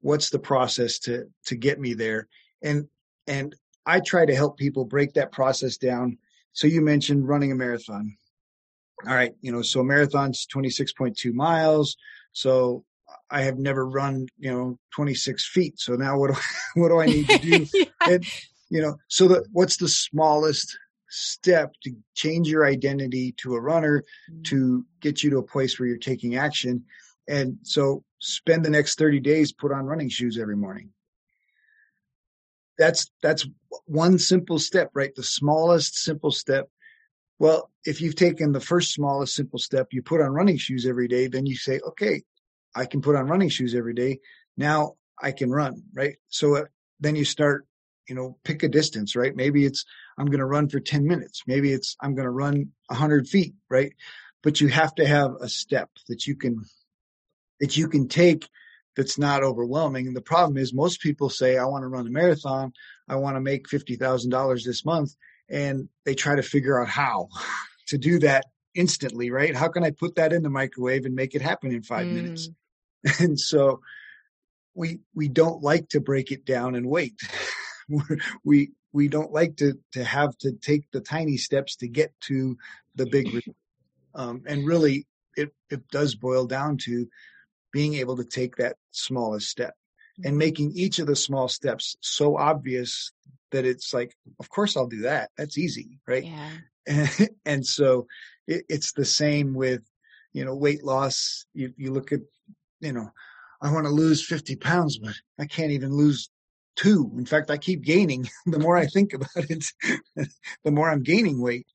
[0.00, 2.28] What's the process to to get me there?
[2.62, 2.88] And
[3.26, 6.18] and I try to help people break that process down.
[6.52, 8.16] So you mentioned running a marathon.
[9.06, 11.96] All right, you know, so a marathon's 26.2 miles.
[12.32, 12.84] So
[13.30, 15.78] I have never run, you know, 26 feet.
[15.80, 16.40] So now what do
[16.80, 17.66] what do I need to do?
[18.06, 18.24] and
[18.68, 20.78] you know so the what's the smallest
[21.10, 24.04] step to change your identity to a runner
[24.44, 26.84] to get you to a place where you're taking action.
[27.28, 30.90] And so spend the next 30 days put on running shoes every morning.
[32.78, 33.46] That's that's
[33.84, 35.14] one simple step right?
[35.14, 36.68] The smallest simple step.
[37.38, 41.08] Well if you've taken the first smallest simple step you put on running shoes every
[41.08, 42.22] day then you say okay
[42.74, 44.20] i can put on running shoes every day.
[44.56, 46.16] Now i can run right?
[46.28, 46.64] So uh,
[47.00, 47.66] then you start
[48.08, 49.36] you know pick a distance right?
[49.36, 49.84] Maybe it's
[50.20, 53.54] i'm going to run for 10 minutes maybe it's i'm going to run 100 feet
[53.68, 53.92] right
[54.42, 56.64] but you have to have a step that you can
[57.60, 58.48] that you can take
[58.96, 60.06] that's not overwhelming.
[60.06, 62.72] And the problem is most people say, I want to run a marathon.
[63.08, 65.14] I want to make $50,000 this month.
[65.48, 67.28] And they try to figure out how
[67.88, 69.54] to do that instantly, right?
[69.54, 72.14] How can I put that in the microwave and make it happen in five mm.
[72.14, 72.48] minutes?
[73.18, 73.80] And so
[74.74, 77.14] we, we don't like to break it down and wait.
[78.44, 82.56] we, we don't like to, to have to take the tiny steps to get to
[82.96, 83.42] the big,
[84.14, 87.08] um, and really it, it does boil down to
[87.72, 89.74] being able to take that smallest step
[90.16, 90.38] and mm-hmm.
[90.38, 93.12] making each of the small steps so obvious
[93.52, 95.30] that it's like, of course I'll do that.
[95.36, 96.24] That's easy, right?
[96.24, 96.50] Yeah.
[96.86, 98.06] And, and so
[98.46, 99.82] it, it's the same with,
[100.32, 101.46] you know, weight loss.
[101.54, 102.20] You, you look at,
[102.80, 103.10] you know,
[103.60, 106.30] I want to lose 50 pounds, but I can't even lose
[106.76, 107.10] two.
[107.16, 108.28] In fact, I keep gaining.
[108.46, 109.64] the more I think about it,
[110.64, 111.66] the more I'm gaining weight.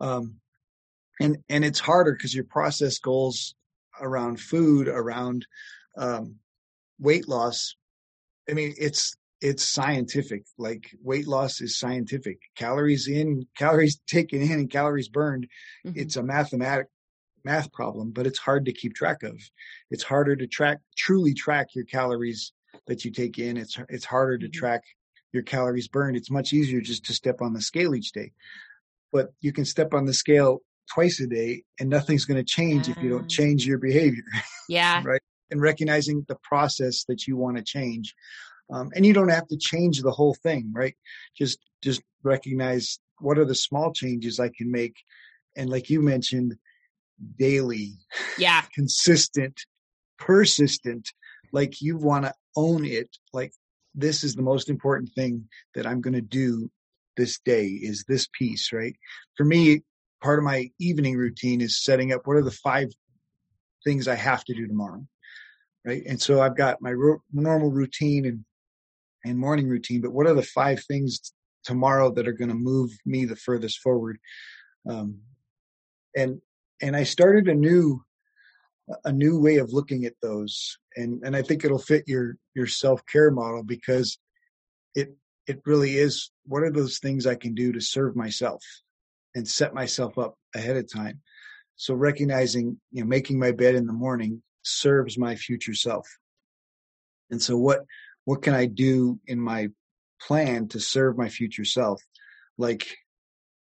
[0.00, 0.36] Um,
[1.20, 3.54] and, and it's harder because your process goals
[4.00, 5.46] around food, around
[5.96, 6.36] um,
[6.98, 7.74] weight loss.
[8.48, 10.44] I mean, it's it's scientific.
[10.56, 12.38] Like weight loss is scientific.
[12.56, 15.48] Calories in, calories taken in, and calories burned.
[15.86, 15.98] Mm-hmm.
[15.98, 16.86] It's a mathematic
[17.44, 19.40] math problem, but it's hard to keep track of.
[19.90, 22.52] It's harder to track truly track your calories
[22.86, 23.56] that you take in.
[23.56, 24.58] It's it's harder to mm-hmm.
[24.58, 24.82] track
[25.32, 26.16] your calories burned.
[26.16, 28.32] It's much easier just to step on the scale each day.
[29.12, 30.62] But you can step on the scale
[30.92, 34.24] twice a day and nothing's going to change if you don't change your behavior.
[34.70, 35.00] Yeah.
[35.02, 35.22] right.
[35.50, 38.14] And recognizing the process that you want to change.
[38.70, 40.94] Um, and you don't have to change the whole thing, right?
[41.38, 44.96] Just, just recognize what are the small changes I can make.
[45.56, 46.56] And like you mentioned,
[47.38, 47.94] daily,
[48.36, 49.58] yeah, consistent,
[50.18, 51.08] persistent,
[51.50, 53.08] like you want to own it.
[53.32, 53.52] Like
[53.94, 56.70] this is the most important thing that I'm going to do
[57.16, 58.94] this day is this piece, right?
[59.36, 59.82] For me,
[60.22, 62.88] part of my evening routine is setting up what are the five
[63.84, 65.06] things I have to do tomorrow.
[65.84, 66.02] Right.
[66.06, 68.44] And so I've got my ro- normal routine and,
[69.24, 71.32] and morning routine, but what are the five things
[71.64, 74.18] tomorrow that are going to move me the furthest forward?
[74.88, 75.20] Um,
[76.16, 76.40] and,
[76.82, 78.02] and I started a new,
[79.04, 80.78] a new way of looking at those.
[80.98, 84.18] And, and I think it'll fit your, your self-care model because
[84.96, 85.14] it,
[85.46, 88.62] it really is what are those things I can do to serve myself
[89.36, 91.20] and set myself up ahead of time.
[91.76, 96.08] So recognizing, you know, making my bed in the morning serves my future self.
[97.30, 97.84] And so what,
[98.24, 99.68] what can I do in my
[100.20, 102.02] plan to serve my future self?
[102.56, 102.88] Like,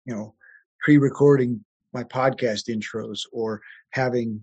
[0.07, 0.35] you know,
[0.81, 1.63] pre-recording
[1.93, 3.61] my podcast intros or
[3.91, 4.41] having,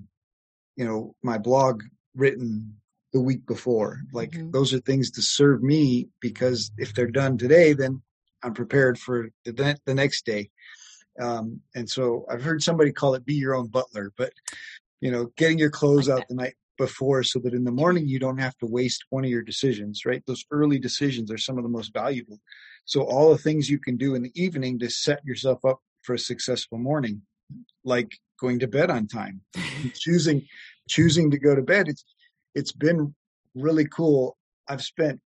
[0.76, 1.82] you know, my blog
[2.16, 2.76] written
[3.14, 4.02] the week before.
[4.12, 4.52] Like mm-hmm.
[4.52, 8.02] those are things to serve me because if they're done today, then
[8.44, 10.50] I'm prepared for the, the next day.
[11.20, 14.34] Um, and so I've heard somebody call it be your own butler, but
[15.02, 18.20] you know, getting your clothes out the night before so that in the morning you
[18.20, 20.24] don't have to waste one of your decisions, right?
[20.28, 22.40] Those early decisions are some of the most valuable.
[22.86, 26.16] So all the things you can do in the evening to set yourself up for
[26.16, 27.22] a successful morning,
[27.84, 29.42] like going to bed on time,
[29.94, 30.46] choosing,
[30.90, 31.88] choosing to go to bed.
[31.88, 32.06] It's,
[32.54, 33.16] it's been
[33.54, 34.38] really cool.
[34.68, 35.20] I've spent,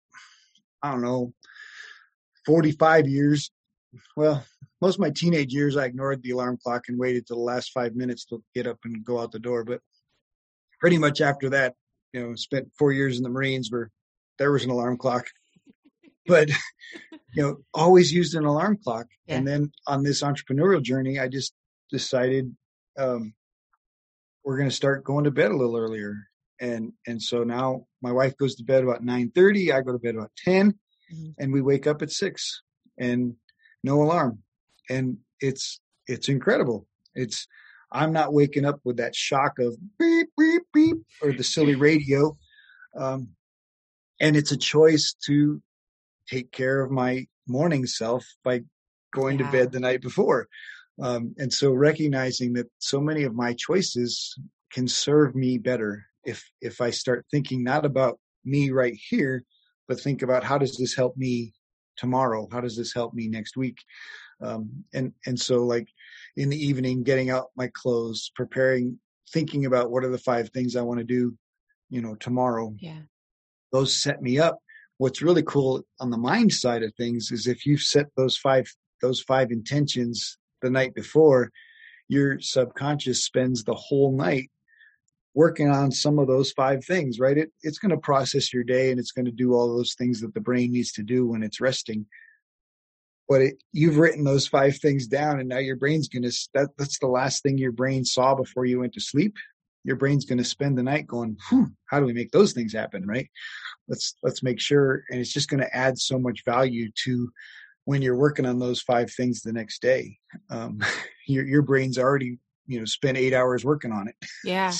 [0.82, 1.32] I don't know,
[2.46, 3.50] 45 years
[4.16, 4.44] well,
[4.80, 7.72] most of my teenage years, I ignored the alarm clock and waited till the last
[7.72, 9.64] five minutes to get up and go out the door.
[9.64, 9.80] But
[10.80, 11.74] pretty much after that,
[12.12, 13.90] you know, spent four years in the Marines where
[14.38, 15.26] there was an alarm clock.
[16.28, 16.48] But,
[17.34, 19.06] you know, always used an alarm clock.
[19.28, 19.36] Yeah.
[19.36, 21.54] And then on this entrepreneurial journey, I just
[21.90, 22.54] decided
[22.98, 23.34] um,
[24.44, 26.14] we're going to start going to bed a little earlier.
[26.60, 29.72] And and so now my wife goes to bed about nine thirty.
[29.72, 31.30] I go to bed about 10 mm-hmm.
[31.38, 32.62] and we wake up at six.
[32.98, 33.34] And
[33.82, 34.42] no alarm.
[34.90, 36.86] And it's, it's incredible.
[37.14, 37.46] It's,
[37.92, 42.36] I'm not waking up with that shock of beep, beep, beep, or the silly radio.
[42.98, 43.28] Um,
[44.20, 45.62] and it's a choice to
[46.28, 48.62] take care of my morning self by
[49.14, 49.46] going yeah.
[49.46, 50.48] to bed the night before.
[51.00, 54.34] Um, and so recognizing that so many of my choices
[54.72, 59.44] can serve me better if, if I start thinking not about me right here,
[59.88, 61.52] but think about how does this help me
[61.96, 62.48] tomorrow?
[62.50, 63.78] How does this help me next week?
[64.40, 65.88] Um, and and so like
[66.36, 68.98] in the evening, getting out my clothes, preparing,
[69.32, 71.36] thinking about what are the five things I want to do,
[71.88, 72.74] you know, tomorrow.
[72.78, 73.02] Yeah,
[73.72, 74.58] those set me up.
[74.98, 78.66] What's really cool on the mind side of things is if you've set those five
[79.00, 81.50] those five intentions the night before,
[82.08, 84.50] your subconscious spends the whole night
[85.34, 87.36] working on some of those five things, right?
[87.36, 90.20] It, it's going to process your day and it's going to do all those things
[90.20, 92.06] that the brain needs to do when it's resting.
[93.28, 96.70] But it, you've written those five things down and now your brain's going to, that,
[96.78, 99.36] that's the last thing your brain saw before you went to sleep.
[99.86, 101.36] your brain's going to spend the night going,
[101.86, 103.06] how do we make those things happen?
[103.06, 103.30] Right.
[103.88, 105.04] Let's, let's make sure.
[105.10, 107.30] And it's just going to add so much value to
[107.86, 110.18] when you're working on those five things the next day.
[110.50, 110.80] Um,
[111.26, 114.16] your, your brain's already, you know, spent eight hours working on it.
[114.44, 114.72] Yeah.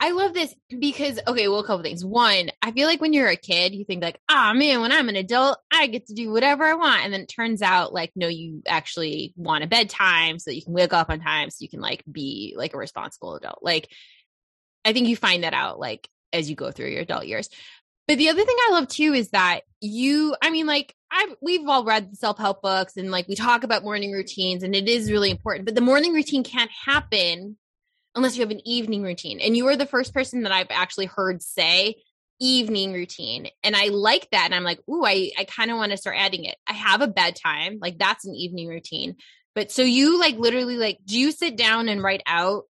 [0.00, 2.04] I love this because okay, well, a couple things.
[2.04, 5.08] One, I feel like when you're a kid, you think like, oh man, when I'm
[5.08, 7.04] an adult, I get to do whatever I want.
[7.04, 10.64] And then it turns out like, no, you actually want a bedtime so that you
[10.64, 13.60] can wake up on time so you can like be like a responsible adult.
[13.62, 13.88] Like
[14.84, 17.48] I think you find that out like as you go through your adult years.
[18.08, 21.68] But the other thing I love too is that you, I mean, like I've we've
[21.68, 25.10] all read self help books and like we talk about morning routines and it is
[25.10, 25.66] really important.
[25.66, 27.56] But the morning routine can't happen
[28.14, 29.40] unless you have an evening routine.
[29.40, 31.96] And you are the first person that I've actually heard say
[32.40, 33.48] evening routine.
[33.62, 34.46] And I like that.
[34.46, 36.56] And I'm like, ooh, I, I kind of want to start adding it.
[36.66, 39.16] I have a bedtime, like that's an evening routine.
[39.54, 42.64] But so you like literally like, do you sit down and write out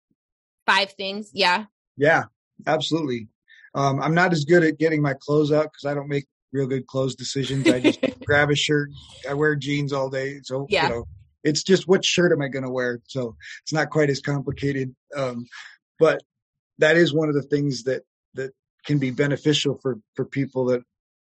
[0.67, 1.31] five things?
[1.35, 1.65] Yeah.
[1.97, 2.25] Yeah,
[2.67, 3.29] absolutely.
[3.75, 6.67] Um, I'm not as good at getting my clothes out because I don't make real
[6.67, 7.69] good clothes decisions.
[7.69, 8.91] I just grab a shirt.
[9.29, 10.41] I wear jeans all day.
[10.43, 10.85] So, yeah.
[10.85, 11.05] you know,
[11.45, 13.01] it's just what shirt am I going to wear?
[13.07, 14.95] So it's not quite as complicated.
[15.17, 15.47] Um,
[15.99, 16.23] but
[16.79, 18.03] that is one of the things that,
[18.35, 18.53] that
[18.87, 20.83] can be beneficial for, for people that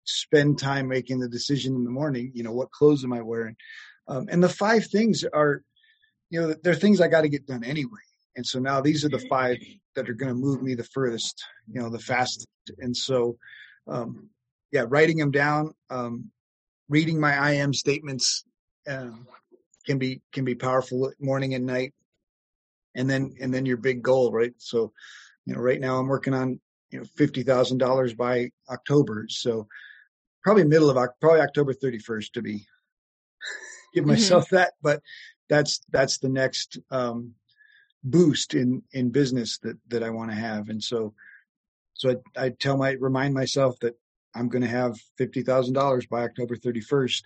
[0.06, 2.32] spend time making the decision in the morning.
[2.34, 3.56] You know, what clothes am I wearing?
[4.08, 5.64] Um, and the five things are,
[6.30, 7.92] you know, they're things I got to get done anyway.
[8.36, 9.58] And so now these are the five
[9.96, 12.48] that are going to move me the furthest, you know, the fastest.
[12.80, 13.38] And so,
[13.88, 14.30] um,
[14.72, 16.32] yeah, writing them down, um,
[16.90, 18.44] reading my I am statements,
[18.88, 19.28] um,
[19.86, 21.94] can be can be powerful morning and night
[22.96, 24.92] and then and then your big goal right so
[25.46, 29.68] you know right now i'm working on you know fifty thousand dollars by october so
[30.44, 32.66] probably middle of probably october 31st to be
[33.94, 34.12] give mm-hmm.
[34.12, 34.58] myself mm-hmm.
[34.58, 35.02] that but
[35.50, 37.34] that's that's the next um
[38.04, 41.14] boost in in business that that i want to have and so
[41.94, 43.96] so I, I tell my remind myself that
[44.36, 47.24] i'm going to have fifty thousand dollars by october 31st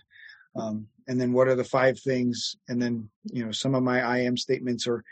[0.56, 2.56] um, and then what are the five things?
[2.68, 5.04] And then you know some of my i am statements are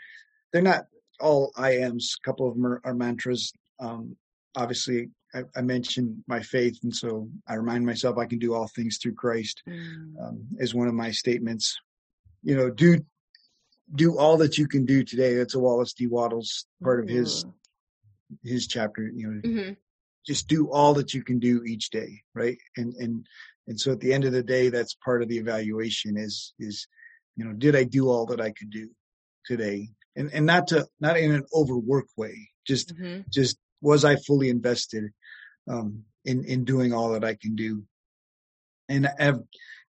[0.51, 0.85] they're not
[1.19, 2.15] all i ams.
[2.21, 3.53] A couple of them are, are mantras.
[3.79, 4.15] Um,
[4.55, 8.67] obviously I, I, mentioned my faith and so i remind myself i can do all
[8.67, 10.19] things through christ mm.
[10.19, 11.77] um, is one of my statements.
[12.43, 13.05] You know do
[13.95, 15.35] do all that you can do today.
[15.35, 16.07] That's a wallace d.
[16.07, 17.45] Wattles part of his
[18.43, 19.41] his chapter you know.
[19.41, 19.73] Mm-hmm.
[20.25, 22.57] Just do all that you can do each day right?
[22.77, 23.25] And and
[23.67, 26.87] and so at the end of the day that's part of the evaluation is is
[27.35, 28.89] you know did i do all that i could do
[29.45, 29.89] today?
[30.15, 33.21] And and not to not in an overwork way just mm-hmm.
[33.31, 35.05] just was i fully invested
[35.69, 37.83] um in in doing all that i can do?
[38.87, 39.39] And I've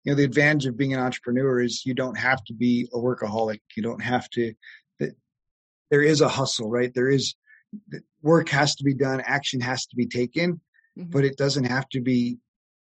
[0.03, 2.97] you know the advantage of being an entrepreneur is you don't have to be a
[2.97, 3.59] workaholic.
[3.75, 4.53] You don't have to
[5.89, 6.93] there is a hustle right?
[6.93, 7.35] There is
[8.21, 10.59] work has to be done action has to be taken
[10.97, 11.09] mm-hmm.
[11.09, 12.37] but it doesn't have to be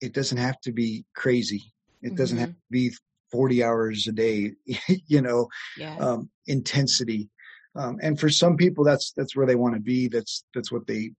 [0.01, 1.73] it doesn't have to be crazy.
[2.03, 2.17] It mm-hmm.
[2.17, 2.75] doesn't have mm-hmm.
[2.75, 2.93] to be
[3.33, 4.53] 40 hours a day,
[5.07, 5.97] you know, yeah.
[5.99, 7.29] um, intensity.
[7.75, 10.09] Um, and for some people, that's, that's where they want to be.
[10.09, 11.13] That's, that's what they,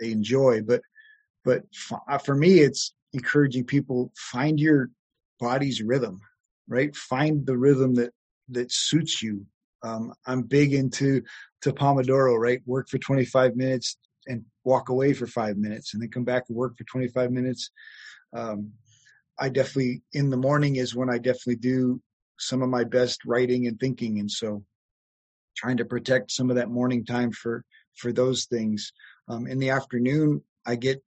[0.00, 0.62] they enjoy.
[0.62, 0.82] But,
[1.44, 1.62] but
[2.08, 4.90] uh, for me, it's encouraging people find your
[5.40, 6.20] body's rhythm,
[6.68, 6.94] right?
[6.94, 8.12] Find the rhythm that,
[8.50, 9.46] that suits you.
[9.82, 11.22] Um, I'm big into,
[11.62, 12.60] to Pomodoro, right?
[12.66, 13.96] Work for 25 minutes,
[14.28, 17.70] and walk away for five minutes and then come back and work for 25 minutes.
[18.36, 18.72] Um,
[19.38, 22.00] I definitely, in the morning is when I definitely do
[22.38, 24.20] some of my best writing and thinking.
[24.20, 24.64] And so
[25.56, 27.64] trying to protect some of that morning time for,
[27.96, 28.92] for those things.
[29.28, 31.02] Um, in the afternoon, I get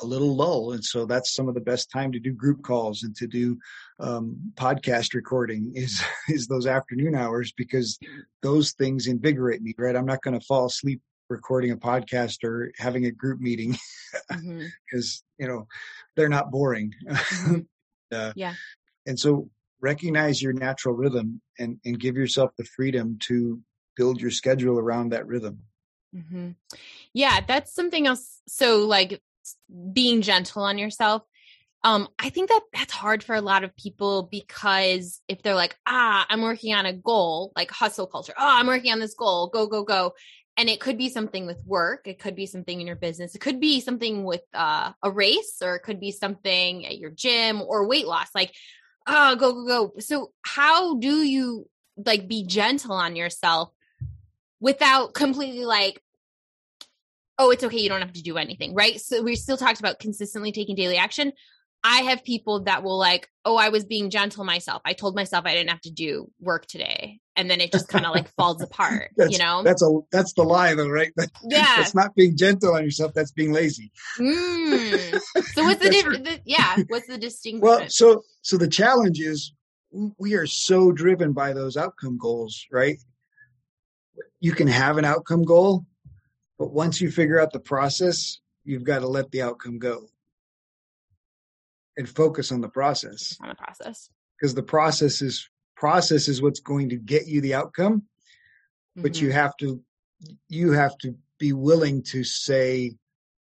[0.00, 0.72] a little lull.
[0.72, 3.58] And so that's some of the best time to do group calls and to do
[4.00, 7.98] um, podcast recording is, is those afternoon hours because
[8.42, 9.96] those things invigorate me, right?
[9.96, 13.76] I'm not going to fall asleep recording a podcast or having a group meeting
[14.28, 15.42] because mm-hmm.
[15.42, 15.66] you know
[16.16, 17.60] they're not boring mm-hmm.
[18.12, 18.54] uh, yeah
[19.06, 19.48] and so
[19.80, 23.60] recognize your natural rhythm and and give yourself the freedom to
[23.96, 25.60] build your schedule around that rhythm
[26.14, 26.50] mm-hmm.
[27.12, 29.20] yeah that's something else so like
[29.92, 31.22] being gentle on yourself
[31.86, 35.76] um, I think that that's hard for a lot of people because if they're like,
[35.86, 38.32] ah, I'm working on a goal, like hustle culture.
[38.38, 39.48] Oh, I'm working on this goal.
[39.48, 40.14] Go, go, go
[40.56, 43.40] and it could be something with work it could be something in your business it
[43.40, 47.62] could be something with uh, a race or it could be something at your gym
[47.62, 48.54] or weight loss like
[49.06, 53.70] oh go go go so how do you like be gentle on yourself
[54.60, 56.00] without completely like
[57.38, 59.98] oh it's okay you don't have to do anything right so we still talked about
[59.98, 61.32] consistently taking daily action
[61.86, 64.80] I have people that will like, oh, I was being gentle myself.
[64.86, 67.20] I told myself I didn't have to do work today.
[67.36, 69.62] And then it just kind of like falls apart, you know?
[69.62, 71.12] That's a that's the lie though, right?
[71.16, 71.76] That, yeah.
[71.76, 73.92] That's not being gentle on yourself, that's being lazy.
[74.18, 75.20] Mm.
[75.52, 76.40] So what's the difference?
[76.46, 77.60] Yeah, what's the distinction?
[77.60, 79.52] Well, so so the challenge is
[80.18, 82.96] we are so driven by those outcome goals, right?
[84.40, 85.84] You can have an outcome goal,
[86.58, 90.08] but once you figure out the process, you've got to let the outcome go
[91.96, 93.36] and focus on the process.
[93.40, 94.10] On the process.
[94.38, 99.02] Because the process is process is what's going to get you the outcome, mm-hmm.
[99.02, 99.38] but you mm-hmm.
[99.38, 99.82] have to
[100.48, 102.96] you have to be willing to say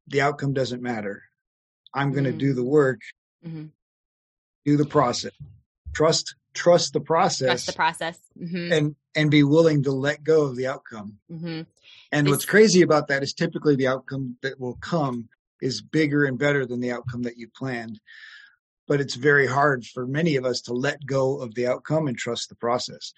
[0.07, 1.23] the outcome doesn't matter.
[1.95, 2.39] I'm going to mm-hmm.
[2.39, 3.01] do the work.
[3.47, 3.67] Mm-hmm.
[4.65, 5.33] Do the process.
[5.95, 7.49] Trust trust the process.
[7.49, 8.19] Trust the process.
[8.39, 8.73] Mm-hmm.
[8.73, 11.19] And and be willing to let go of the outcome.
[11.31, 11.63] Mm-hmm.
[12.13, 15.29] And this, what's crazy about that is typically the outcome that will come
[15.61, 18.01] is bigger and better than the outcome that you planned
[18.89, 22.17] but it's very hard for many of us to let go of the outcome and
[22.17, 23.13] trust the process.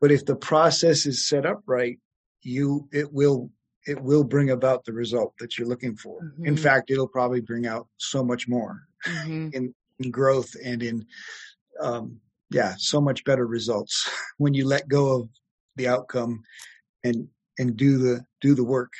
[0.00, 1.98] But if the process is set up right,
[2.42, 3.50] you it will
[3.86, 6.22] it will bring about the result that you're looking for.
[6.22, 6.46] Mm-hmm.
[6.46, 9.48] In fact, it'll probably bring out so much more mm-hmm.
[9.52, 11.06] in, in growth and in
[11.80, 12.20] um,
[12.52, 15.28] yeah, so much better results when you let go of
[15.76, 16.42] the outcome
[17.04, 17.28] and
[17.58, 18.92] and do the do the work.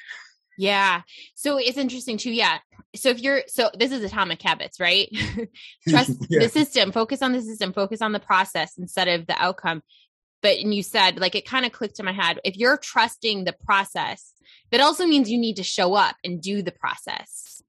[0.59, 1.03] Yeah.
[1.35, 2.31] So it's interesting too.
[2.31, 2.59] Yeah.
[2.95, 5.09] So if you're, so this is atomic habits, right?
[5.89, 6.41] Trust yeah.
[6.41, 9.83] the system, focus on the system, focus on the process instead of the outcome.
[10.43, 12.41] But, and you said, like, it kind of clicked in my head.
[12.45, 14.33] If you're trusting the process,
[14.71, 17.63] that also means you need to show up and do the process.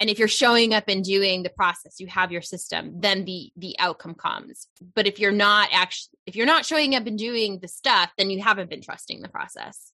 [0.00, 3.50] And if you're showing up and doing the process, you have your system, then the,
[3.56, 4.68] the outcome comes.
[4.94, 8.30] But if you're not actually, if you're not showing up and doing the stuff, then
[8.30, 9.92] you haven't been trusting the process.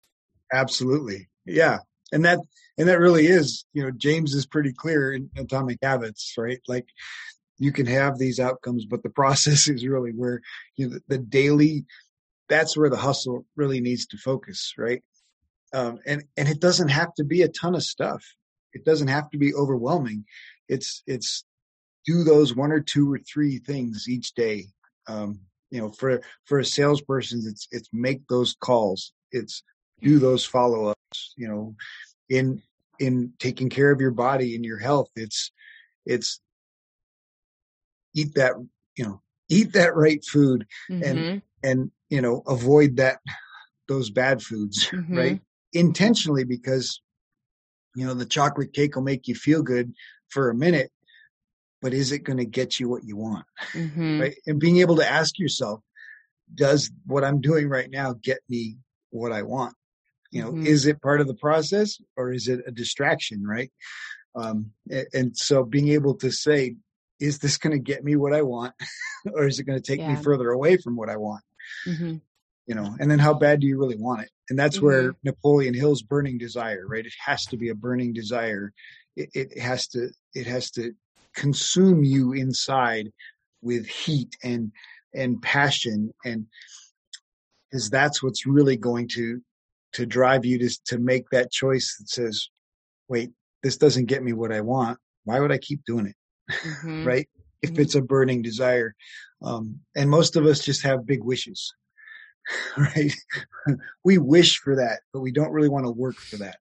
[0.53, 1.27] Absolutely.
[1.45, 1.79] Yeah
[2.11, 2.39] and that
[2.77, 6.87] and that really is you know james is pretty clear in atomic habits right like
[7.57, 10.41] you can have these outcomes but the process is really where
[10.75, 11.85] you know the, the daily
[12.47, 15.03] that's where the hustle really needs to focus right
[15.73, 18.23] um, and and it doesn't have to be a ton of stuff
[18.75, 20.25] it doesn't have to be overwhelming.
[20.69, 21.43] It's it's
[22.05, 24.65] do those one or two or three things each day
[25.07, 25.39] um,
[25.71, 29.13] you know for for a salesperson it's it's make those calls.
[29.31, 29.63] It's
[30.01, 31.75] do those follow-ups you know
[32.29, 32.61] in
[32.99, 35.09] in taking care of your body and your health.
[35.15, 35.51] It's
[36.05, 36.39] it's
[38.13, 38.53] eat that
[38.95, 41.03] you know eat that right food mm-hmm.
[41.03, 43.19] and and you know avoid that
[43.87, 45.17] those bad foods mm-hmm.
[45.17, 45.41] right
[45.73, 47.01] intentionally because
[47.95, 49.93] you know the chocolate cake will make you feel good
[50.29, 50.91] for a minute
[51.81, 54.21] but is it going to get you what you want mm-hmm.
[54.21, 55.81] right and being able to ask yourself
[56.53, 58.77] does what i'm doing right now get me
[59.09, 59.75] what i want
[60.31, 60.65] you know mm-hmm.
[60.65, 63.71] is it part of the process or is it a distraction right
[64.37, 66.75] um, and, and, so being able to say
[67.21, 68.73] is this going to get me what i want
[69.33, 70.13] or is it going to take yeah.
[70.13, 71.43] me further away from what i want
[71.87, 72.15] mm-hmm.
[72.67, 74.85] you know and then how bad do you really want it and that's mm-hmm.
[74.85, 78.71] where napoleon hill's burning desire right it has to be a burning desire
[79.15, 80.93] it, it has to it has to
[81.35, 83.11] consume you inside
[83.61, 84.71] with heat and
[85.13, 86.45] and passion and
[87.69, 89.41] because that's what's really going to
[89.95, 92.49] to drive you to to make that choice that says,
[93.07, 93.31] "Wait,
[93.63, 94.99] this doesn't get me what I want.
[95.23, 96.15] Why would I keep doing it?"
[96.51, 97.03] Mm-hmm.
[97.07, 97.27] right?
[97.61, 97.81] If mm-hmm.
[97.81, 98.93] it's a burning desire,
[99.41, 101.73] um, and most of us just have big wishes,
[102.77, 103.13] right?
[104.03, 106.57] we wish for that, but we don't really want to work for that.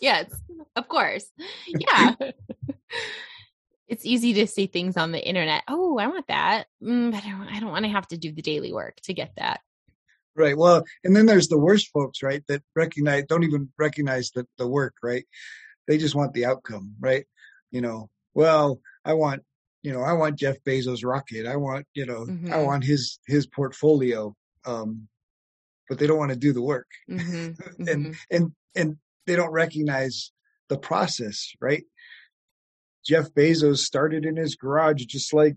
[0.00, 0.30] yes,
[0.76, 1.26] of course.
[1.66, 2.14] Yeah.
[3.88, 5.62] it's easy to see things on the internet.
[5.68, 8.32] Oh, I want that, mm, but I don't, I don't want to have to do
[8.32, 9.60] the daily work to get that.
[10.34, 10.56] Right.
[10.56, 12.42] Well, and then there's the worst folks, right?
[12.48, 15.26] That recognize, don't even recognize the, the work, right?
[15.86, 17.26] They just want the outcome, right?
[17.70, 19.42] You know, well, I want,
[19.82, 21.46] you know, I want Jeff Bezos rocket.
[21.46, 22.52] I want, you know, mm-hmm.
[22.52, 24.34] I want his, his portfolio.
[24.64, 25.08] Um,
[25.88, 26.88] but they don't want to do the work.
[27.10, 27.62] Mm-hmm.
[27.88, 28.12] and, mm-hmm.
[28.30, 28.96] and, and
[29.26, 30.32] they don't recognize
[30.68, 31.84] the process, right?
[33.04, 35.56] Jeff Bezos started in his garage just like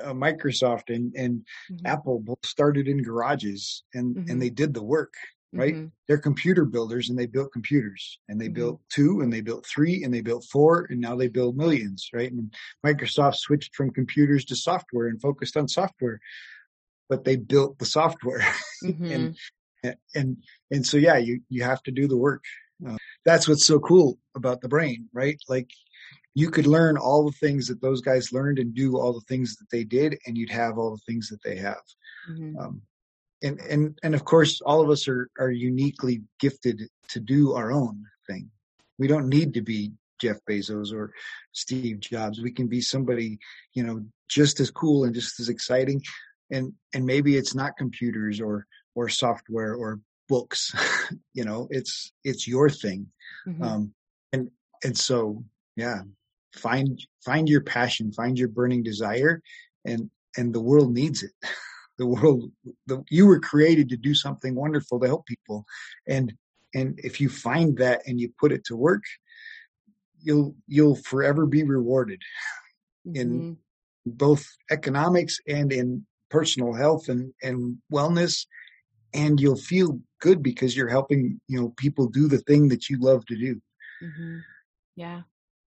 [0.00, 1.40] uh, Microsoft and, and
[1.70, 1.86] mm-hmm.
[1.86, 4.30] Apple both started in garages and, mm-hmm.
[4.30, 5.14] and they did the work,
[5.52, 5.74] right?
[5.74, 5.86] Mm-hmm.
[6.06, 9.02] They're computer builders and they built computers and they built mm-hmm.
[9.02, 12.30] two and they built three and they built four and now they build millions, right?
[12.30, 12.54] And
[12.84, 16.20] Microsoft switched from computers to software and focused on software,
[17.08, 18.44] but they built the software
[18.82, 19.90] and, mm-hmm.
[20.14, 20.36] and,
[20.70, 22.44] and so, yeah, you, you have to do the work.
[22.86, 25.40] Uh, that's what's so cool about the brain, right?
[25.48, 25.70] Like
[26.34, 29.56] you could learn all the things that those guys learned and do all the things
[29.56, 31.82] that they did and you'd have all the things that they have
[32.30, 32.58] mm-hmm.
[32.58, 32.82] um,
[33.42, 37.72] and and and of course all of us are are uniquely gifted to do our
[37.72, 38.50] own thing
[38.98, 41.12] we don't need to be Jeff Bezos or
[41.52, 42.40] Steve Jobs.
[42.40, 43.38] We can be somebody,
[43.74, 46.02] you know, just as cool and just as exciting.
[46.50, 50.74] And and maybe it's not computers or or software or books.
[51.34, 53.06] you know, it's it's your thing.
[53.46, 53.62] Mm-hmm.
[53.62, 53.94] Um,
[54.32, 54.50] and
[54.84, 55.44] and so
[55.76, 56.00] yeah,
[56.54, 59.42] find find your passion, find your burning desire,
[59.84, 61.32] and and the world needs it.
[61.98, 62.52] The world,
[62.86, 65.64] the, you were created to do something wonderful to help people,
[66.06, 66.30] and
[66.74, 69.02] and if you find that and you put it to work,
[70.20, 72.20] you'll you'll forever be rewarded
[73.06, 73.18] mm-hmm.
[73.18, 73.56] in
[74.04, 78.46] both economics and in personal health and and wellness
[79.14, 82.98] and you'll feel good because you're helping you know people do the thing that you
[82.98, 83.60] love to do.
[84.02, 84.38] Mm-hmm.
[84.96, 85.22] yeah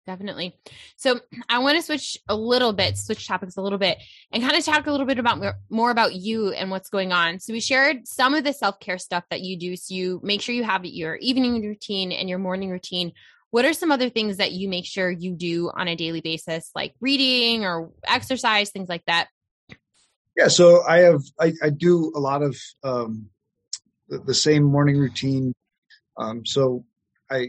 [0.06, 0.56] definitely.
[0.98, 3.98] So i want to switch a little bit switch topics a little bit
[4.32, 7.40] and kind of talk a little bit about more about you and what's going on.
[7.40, 10.56] So we shared some of the self-care stuff that you do so you make sure
[10.56, 13.14] you have your evening routine and your morning routine.
[13.52, 16.72] What are some other things that you make sure you do on a daily basis
[16.76, 19.28] like reading or exercise things like that
[20.36, 23.30] yeah so i have i, I do a lot of um,
[24.10, 25.54] the, the, same morning routine.
[26.18, 26.86] Um, so
[27.32, 27.48] i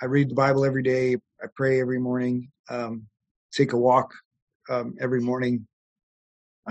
[0.00, 3.06] i read the bible every day i pray every morning um,
[3.52, 4.12] take a walk
[4.70, 5.66] um, every morning.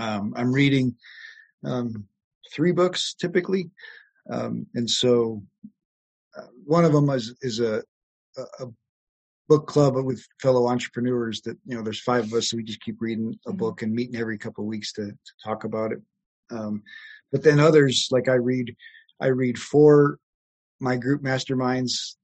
[0.00, 0.94] Um, i'm reading
[1.64, 2.06] um,
[2.52, 3.70] three books typically.
[4.74, 5.42] And so
[6.36, 7.82] uh, one of them is, is a,
[8.36, 8.66] a
[9.48, 12.82] book club with fellow entrepreneurs that you know there's five of us so we just
[12.82, 13.58] keep reading a mm-hmm.
[13.58, 16.00] book and meeting every couple of weeks to, to talk about it
[16.50, 16.82] um,
[17.32, 18.74] but then others like i read
[19.20, 20.18] i read for
[20.80, 22.16] my group masterminds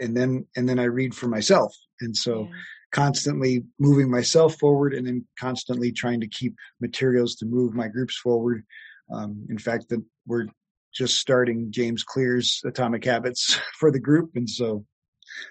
[0.00, 2.56] and then and then i read for myself and so yeah.
[2.92, 8.18] constantly moving myself forward and then constantly trying to keep materials to move my groups
[8.18, 8.64] forward
[9.12, 10.46] um, in fact that we're
[10.92, 14.84] just starting james clear's atomic habits for the group and so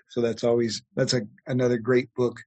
[0.09, 2.38] so that's always that's a another great book.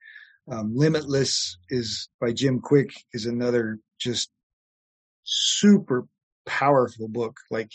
[0.51, 4.31] Um, Limitless is by Jim Kwik is another just
[5.25, 6.07] super
[6.47, 7.37] powerful book.
[7.51, 7.71] Like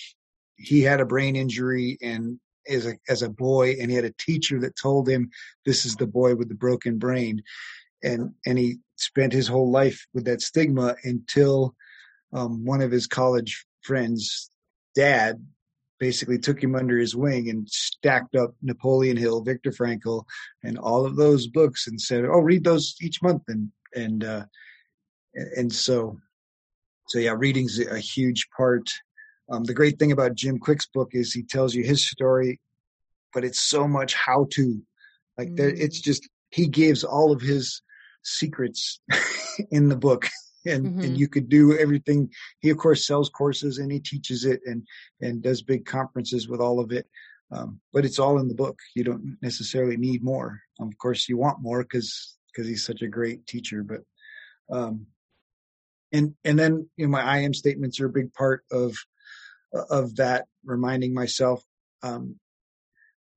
[0.55, 4.14] he had a brain injury and as a as a boy, and he had a
[4.18, 5.30] teacher that told him
[5.66, 7.41] this is the boy with the broken brain,
[8.03, 11.76] and and he spent his whole life with that stigma until
[12.34, 14.49] um, one of his college friends'
[14.95, 15.43] dad
[16.02, 20.26] basically took him under his wing and stacked up Napoleon Hill, Viktor Frankl,
[20.64, 24.45] and all of those books and said, "Oh, read those each month." And and uh,
[25.56, 26.18] and so
[27.08, 28.89] so yeah, reading's a huge part.
[29.49, 32.60] Um, the great thing about Jim Kwik's book is he tells you his story,
[33.32, 34.82] but it's so much how to.
[35.38, 35.58] Like mm.
[35.58, 36.06] there, it's mm.
[36.06, 37.84] just he gives all of his
[38.24, 38.99] secrets
[39.72, 40.28] in the book
[40.66, 41.01] and mm-hmm.
[41.01, 42.30] and you could do everything.
[42.59, 44.86] He of course sells courses and he teaches it and
[45.22, 47.07] and does big conferences with all of it
[47.51, 48.80] um, but it's all in the book.
[48.95, 50.62] You don't necessarily need more.
[50.80, 54.01] Um, of course you want more because because he's such a great teacher but
[54.70, 55.05] um
[56.12, 58.93] and and then you know my i am statements are a big part of
[59.89, 61.64] of that reminding myself
[62.03, 62.36] um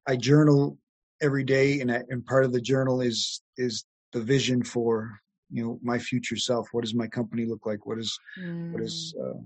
[0.05, 0.79] i journal
[1.23, 5.21] every day and I, and part of the journal is is the vision for
[5.51, 7.87] you know my future self what does my company look like?
[7.87, 8.73] What is mm.
[8.73, 9.39] what does uh,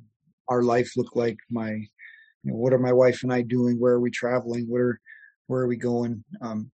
[0.49, 1.39] our life look like?
[1.51, 3.79] My you know what are my wife and i doing?
[3.79, 4.67] Where are we traveling?
[4.69, 5.01] Where
[5.47, 6.25] where are we going?
[6.41, 6.71] Um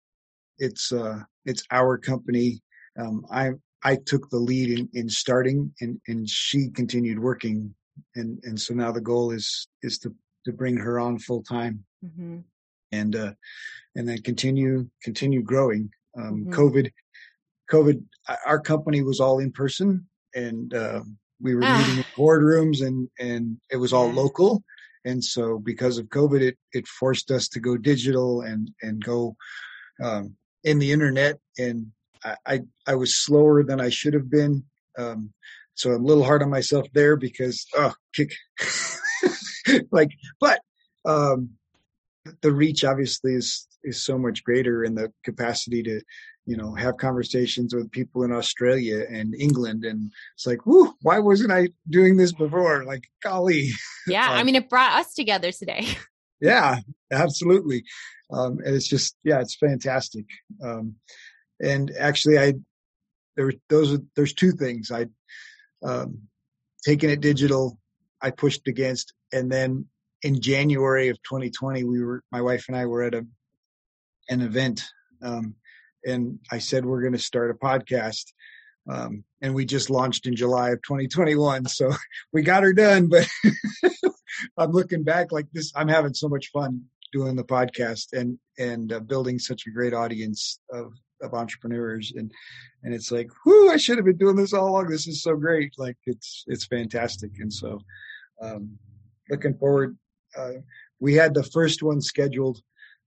[0.58, 2.60] it's uh it's our company.
[2.98, 3.50] Um i
[3.84, 7.74] i took the lead in in starting and and she continued working.
[8.14, 10.14] And and so now the goal is is to
[10.44, 11.84] to bring her on full time.
[12.04, 12.38] Mm-hmm.
[12.90, 13.32] and uh
[13.94, 15.90] and then continue continue growing.
[16.18, 16.52] Um mm-hmm.
[16.52, 16.90] covid
[17.72, 18.02] COVID,
[18.46, 21.00] our company was all in person, and uh,
[21.40, 21.78] we were ah.
[21.78, 24.62] meeting in boardrooms, and and it was all local.
[25.04, 29.36] And so, because of COVID, it it forced us to go digital and and go
[30.02, 31.38] um, in the internet.
[31.58, 31.86] And
[32.24, 34.64] I, I, I was slower than I should have been.
[34.98, 35.32] Um,
[35.74, 38.32] so I'm a little hard on myself there because oh kick,
[39.90, 40.60] like, but
[41.04, 41.50] um,
[42.42, 46.02] the reach obviously is is so much greater, and the capacity to
[46.44, 49.84] you know, have conversations with people in Australia and England.
[49.84, 52.84] And it's like, whoo, why wasn't I doing this before?
[52.84, 53.70] Like, golly.
[54.08, 54.32] Yeah.
[54.32, 55.86] um, I mean, it brought us together today.
[56.40, 56.80] yeah,
[57.12, 57.84] absolutely.
[58.32, 60.24] Um, and it's just, yeah, it's fantastic.
[60.60, 60.96] Um,
[61.60, 62.54] and actually I,
[63.36, 65.06] there, those are, there's two things I,
[65.84, 66.22] um,
[66.84, 67.78] taking it digital,
[68.20, 69.86] I pushed against, and then
[70.22, 73.24] in January of 2020, we were, my wife and I were at a,
[74.28, 74.82] an event,
[75.22, 75.54] um,
[76.04, 78.32] and I said we're going to start a podcast.
[78.90, 81.92] Um, and we just launched in July of 2021, so
[82.32, 83.08] we got her done.
[83.08, 83.28] But
[84.58, 85.72] I'm looking back like this.
[85.76, 89.94] I'm having so much fun doing the podcast and and uh, building such a great
[89.94, 92.32] audience of of entrepreneurs and
[92.82, 95.36] and it's like whoo i should have been doing this all along this is so
[95.36, 97.80] great like it's it's fantastic and so
[98.40, 98.76] um
[99.30, 99.96] looking forward
[100.36, 100.54] uh
[100.98, 102.60] we had the first one scheduled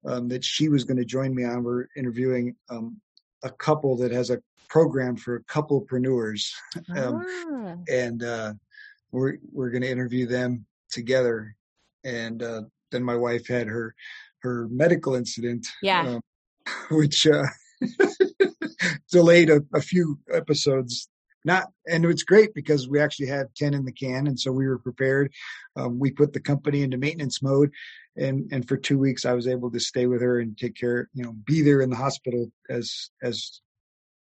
[0.05, 2.99] um that she was going to join me on we're interviewing um
[3.43, 6.51] a couple that has a program for a couplepreneurs
[6.95, 7.75] um Ah.
[7.89, 8.53] and uh
[9.11, 11.55] we're we're going to interview them together
[12.03, 13.93] and uh then my wife had her
[14.41, 16.07] her medical incident Yeah.
[16.15, 16.21] um,
[16.91, 17.45] which uh
[19.11, 21.09] delayed a, a few episodes
[21.43, 24.67] not and it's great because we actually have 10 in the can and so we
[24.67, 25.31] were prepared
[25.75, 27.71] um, we put the company into maintenance mode
[28.17, 31.09] and and for two weeks i was able to stay with her and take care
[31.13, 33.61] you know be there in the hospital as as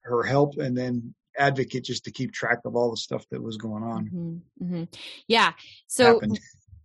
[0.02, 3.56] her help and then advocate just to keep track of all the stuff that was
[3.56, 4.88] going on Mhm, mhm.
[5.28, 5.52] Yeah.
[5.86, 6.40] So happened.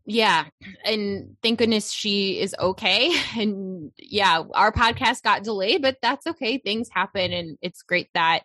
[0.05, 0.45] yeah,
[0.85, 3.11] and thank goodness she is okay.
[3.39, 6.59] And yeah, our podcast got delayed, but that's okay.
[6.59, 8.41] Things happen, and it's great that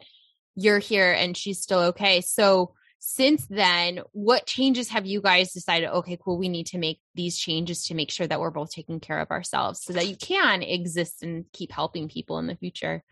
[0.55, 2.21] you're here and she's still okay.
[2.21, 5.89] So since then, what changes have you guys decided?
[5.91, 6.39] Okay, cool.
[6.39, 9.31] We need to make these changes to make sure that we're both taking care of
[9.31, 13.05] ourselves, so that you can exist and keep helping people in the future.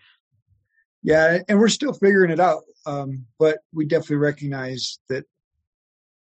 [1.03, 2.62] Yeah, and we're still figuring it out.
[2.84, 5.24] Um, but we definitely recognize that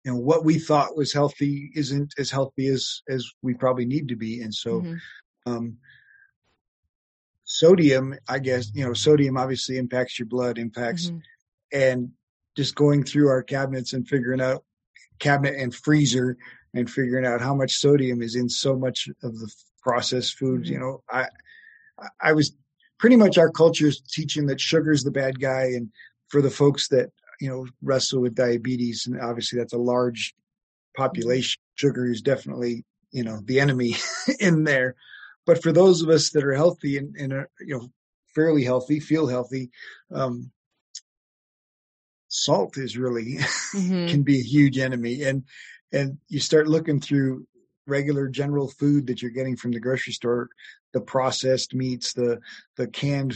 [0.03, 4.07] you know what we thought was healthy isn't as healthy as as we probably need
[4.07, 4.99] to be, and so Mhm.
[5.45, 5.77] um,
[7.43, 11.21] sodium, I guess you know, sodium obviously impacts your blood, impacts, Mhm.
[11.73, 12.13] and
[12.55, 14.63] just going through our cabinets and figuring out
[15.19, 16.37] cabinet and freezer
[16.73, 20.69] and figuring out how much sodium is in so much of the processed foods.
[20.69, 21.21] You know, I
[21.99, 22.55] I- I was
[22.97, 25.91] pretty much our culture is teaching that sugar's the bad guy, and
[26.29, 30.33] for the folks that you know wrestle with diabetes, and obviously that's a large
[30.95, 33.95] population, sugar is definitely you know the enemy
[34.39, 34.95] in there.
[35.45, 37.91] But for those of us that are healthy and, and are, you know
[38.33, 39.69] fairly healthy, feel healthy,
[40.11, 40.51] um,
[42.31, 43.37] salt is really
[43.75, 44.09] Mhm.
[44.09, 45.43] can be a huge enemy and
[45.91, 47.45] and you start looking through
[47.87, 50.47] regular general food that you're getting from the grocery store
[50.93, 52.39] the processed meats the
[52.77, 53.35] the canned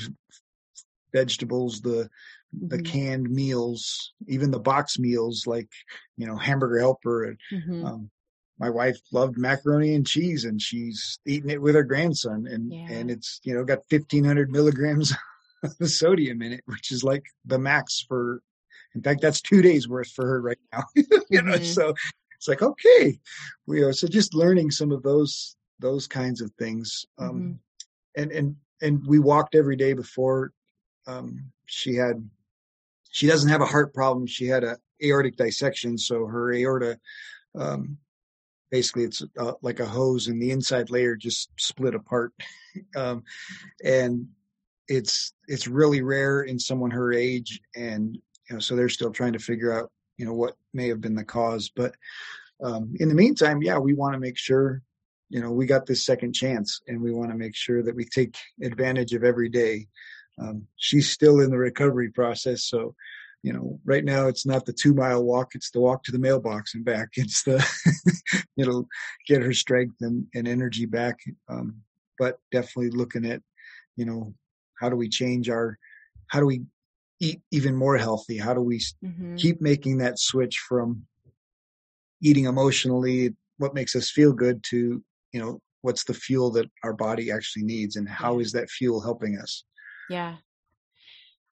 [1.14, 2.10] vegetables the
[2.54, 2.86] the Mhm.
[2.86, 5.70] canned meals even the box meals like
[6.18, 7.84] you know hamburger helper and Mhm.
[7.86, 8.10] um
[8.58, 12.98] my wife loved macaroni and cheese and she's eating it with her grandson and Yeah.
[12.98, 15.14] and it's you know got 1500 milligrams
[15.64, 18.42] of sodium in it which is like the max for
[18.96, 20.84] in fact that's two days worth for her right now
[21.30, 21.64] you know Mhm.
[21.64, 21.94] so
[22.36, 23.20] it's like okay
[23.68, 27.60] we are so just learning some of those those kinds of things um Mhm.
[28.16, 30.52] and and and we walked every day before
[31.08, 32.28] um she had
[33.10, 37.00] she doesn't have a heart problem she had a aortic dissection so her aorta
[37.56, 37.98] um
[38.72, 42.34] basically it's uh, like a hose and the inside layer just split apart
[42.96, 43.24] um
[43.84, 44.28] and
[44.88, 48.20] it's it's really rare in someone her age and
[48.50, 51.16] you know so they're still trying to figure out you know what may have been
[51.16, 51.96] the cause but
[52.64, 54.82] um in the meantime yeah we want to make sure
[55.30, 58.06] you know we got this second chance and we want to make sure that we
[58.06, 59.88] take advantage of every day.
[60.40, 62.96] Um she's still in the recovery process so
[63.42, 66.20] you know right now it's not the two mile walk it's the walk to the
[66.20, 67.10] mailbox and back.
[67.18, 67.66] It's the
[68.58, 68.88] it'll
[69.28, 71.20] get her strength and, and energy back
[71.50, 71.82] um
[72.20, 73.42] but definitely looking at
[73.96, 74.34] you know
[74.80, 75.78] how do we change our
[76.28, 76.64] how do we
[77.26, 79.38] eat even more healthy how do we Mhm.
[79.38, 81.06] keep making that switch from
[82.22, 86.94] eating emotionally what makes us feel good to you know what's the fuel that our
[86.94, 89.64] body actually needs and how is that fuel helping us
[90.10, 90.38] Yeah.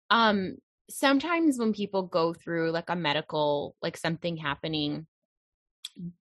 [0.09, 0.57] Um
[0.89, 5.07] sometimes when people go through like a medical like something happening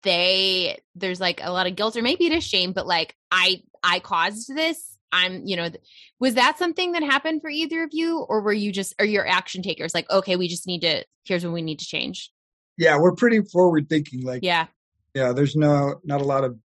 [0.03, 3.63] they there's like a lot of guilt or maybe it is shame but like I
[3.83, 4.98] I caused this.
[5.13, 5.83] I'm, you know, th-
[6.21, 9.27] was that something that happened for either of you or were you just are your
[9.27, 12.31] action takers like okay, we just need to here's what we need to change.
[12.77, 14.67] yeah we're pretty forward thinking like Yeah.
[15.15, 16.57] yeah there's no not a lot of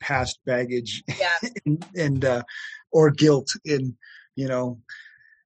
[0.00, 1.48] past baggage Yeah.
[1.64, 2.42] and, and uh
[2.92, 3.96] or guilt in
[4.36, 4.80] you know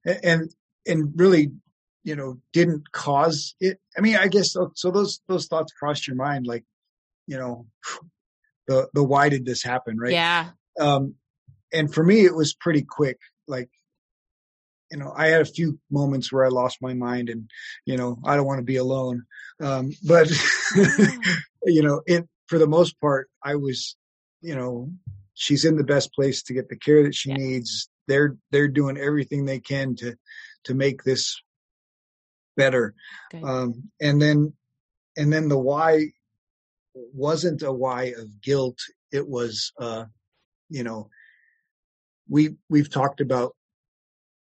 [0.04, 0.50] and
[0.86, 1.52] and really
[2.04, 6.06] you know didn't cause it i mean i guess so, so those those thoughts crossed
[6.08, 6.64] your mind like
[7.26, 7.66] you know
[8.66, 10.50] the the why did this happen right Yeah.
[10.80, 11.14] um
[11.72, 13.18] and for me it was pretty quick
[13.48, 13.68] like
[14.90, 17.50] you know i had a few moments where i lost my mind and
[17.86, 19.24] you know i don't want to be alone
[19.60, 20.30] um but
[21.64, 23.96] you know it for the most part i was
[24.42, 24.90] you know
[25.40, 27.36] she's in the best place to get the care that she Yeah.
[27.36, 27.88] needs.
[28.06, 30.16] They're they're doing everything they can to
[30.64, 31.40] to make this
[32.56, 32.94] better
[33.44, 34.52] um and then
[35.16, 36.06] and then the why
[36.92, 38.78] wasn't a why of guilt.
[39.12, 40.04] It was uh
[40.68, 41.08] you know
[42.30, 43.54] we we've talked about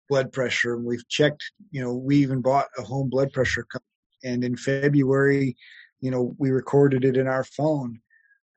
[0.07, 3.81] blood pressure and we've checked, you know, we even bought a home blood pressure cuff
[4.23, 5.55] and in February,
[6.01, 8.01] you know, we recorded it in our phone.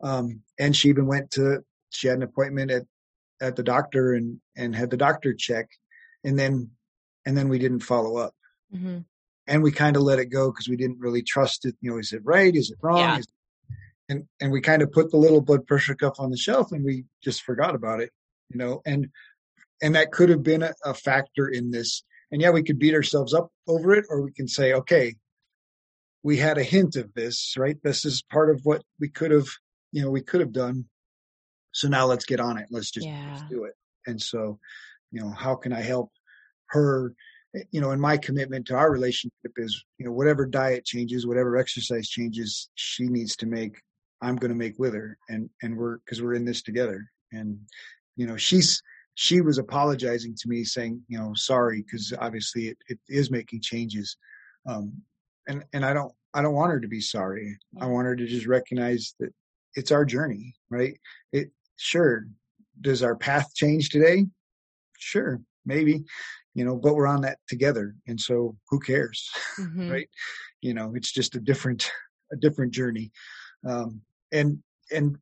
[0.02, 2.82] Um, and she even went to, she had an appointment at,
[3.40, 5.68] at the doctor and, and had the doctor check.
[6.24, 6.70] And then,
[7.26, 8.34] and then we didn't follow up.
[8.74, 8.98] Mm-hmm.
[9.48, 11.76] And we kind of let it go because we didn't really trust it.
[11.80, 12.54] You know, is it right?
[12.54, 12.98] Is it wrong?
[12.98, 13.18] Yeah.
[13.18, 13.26] Is,
[14.08, 16.84] and, and we kind of put the little blood pressure cuff on the shelf and
[16.84, 18.10] we just forgot about it,
[18.52, 19.08] you know, and,
[19.82, 22.04] and that could have been a, a factor in this.
[22.30, 25.14] And yeah, we could beat ourselves up over it, or we can say, okay,
[26.22, 27.76] we had a hint of this, right?
[27.82, 29.48] This is part of what we could have,
[29.90, 30.84] you know, we could have done.
[31.72, 32.66] So now let's get on it.
[32.70, 33.26] Let's just Yeah.
[33.26, 33.74] let's do it.
[34.06, 34.58] And so,
[35.10, 36.10] you know, how can I help
[36.68, 37.14] her?
[37.54, 41.26] Eh, you know, and my commitment to our relationship is, you know, whatever diet changes,
[41.26, 43.80] whatever exercise changes she needs to make,
[44.22, 45.18] I'm going to make with her.
[45.28, 47.10] And, and we're, cause we're in this together.
[47.32, 47.58] And,
[48.16, 48.82] you know, she's,
[49.14, 53.60] she was apologizing to me saying, you know, sorry, cause obviously it, it is making
[53.60, 54.16] changes.
[54.66, 55.02] Um,
[55.48, 57.58] and and I don't I don't want her to be sorry.
[57.80, 59.34] I want her to just recognize that
[59.74, 60.98] it's our journey, right?
[61.32, 62.26] It sure
[62.80, 64.26] does our path change today?
[64.98, 66.04] Sure, maybe,
[66.54, 69.90] you know, but we're on that together, and so who cares, Mhm.
[69.90, 70.08] right?
[70.60, 71.90] You know, it's just a different
[72.32, 73.10] a different journey,
[73.66, 74.00] um,
[74.30, 75.18] and and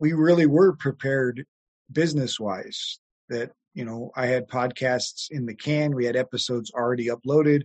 [0.00, 1.44] we really were prepared
[1.92, 7.08] business wise that you know I had podcasts in the can, we had episodes already
[7.08, 7.62] uploaded.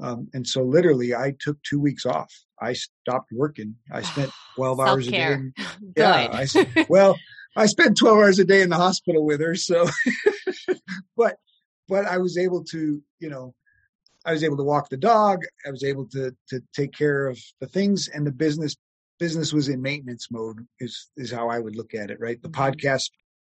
[0.00, 2.32] Um, and so literally I took two weeks off.
[2.60, 3.76] I stopped working.
[3.92, 5.32] I spent 12 hours a day.
[5.32, 5.54] In-
[5.96, 6.46] Yeah, I
[6.88, 7.16] well,
[7.56, 9.54] I spent 12 hours a day in the hospital with her.
[9.54, 9.86] So,
[11.16, 11.36] but,
[11.88, 13.54] but I was able to, you know,
[14.24, 15.44] I was able to walk the dog.
[15.66, 18.74] I was able to, to take care of the things and the business,
[19.20, 22.18] business was in maintenance mode is, is how I would look at it.
[22.20, 22.40] Right.
[22.42, 22.54] The Mhm.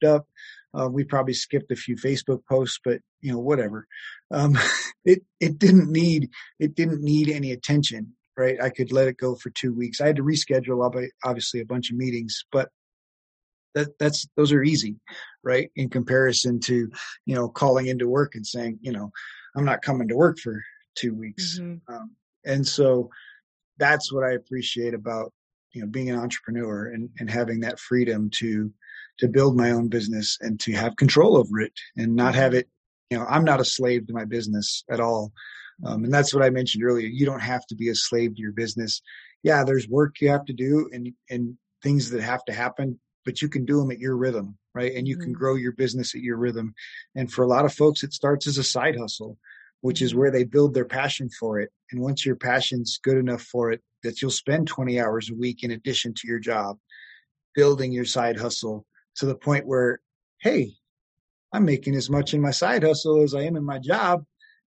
[0.02, 0.26] Podcast up.
[0.74, 3.86] Uh, we probably skipped a few Facebook posts, but you know, whatever.
[4.30, 4.58] Um,
[5.04, 8.56] it, it didn't need, it didn't need any attention, right?
[8.60, 10.00] I could let it go for two weeks.
[10.00, 12.70] I had to reschedule obviously a bunch of meetings, but
[13.74, 14.96] that that's those are easy,
[15.42, 15.70] right?
[15.76, 16.90] In comparison to,
[17.26, 19.10] you know, calling into work and saying, you know,
[19.56, 20.62] I'm not coming to work for
[20.94, 21.58] two weeks.
[21.58, 21.80] Mhm.
[21.88, 22.12] Um,
[22.44, 23.10] and so
[23.78, 25.32] that's what I appreciate about,
[25.72, 28.72] you know, being an entrepreneur and, and having that freedom to,
[29.18, 32.68] to build my own business and to have control over it and not have it,
[33.10, 35.32] you know, I'm not a slave to my business at all.
[35.84, 37.08] Um, and that's what I mentioned earlier.
[37.08, 39.02] You don't have to be a slave to your business.
[39.42, 43.42] Yeah, there's work you have to do and, and things that have to happen, but
[43.42, 44.94] you can do them at your rhythm, right?
[44.94, 45.38] And you can Mhm.
[45.38, 46.74] grow your business at your rhythm.
[47.14, 49.38] And for a lot of folks, it starts as a side hustle,
[49.80, 50.16] which is Mhm.
[50.16, 51.70] where they build their passion for it.
[51.90, 55.64] And once your passion's good enough for it, that you'll spend 20 hours a week
[55.64, 56.78] in addition to your job,
[57.54, 58.86] building your side hustle
[59.16, 60.00] to the point where,
[60.40, 60.72] hey,
[61.52, 64.24] I'm making as much in my side hustle as I am in my job.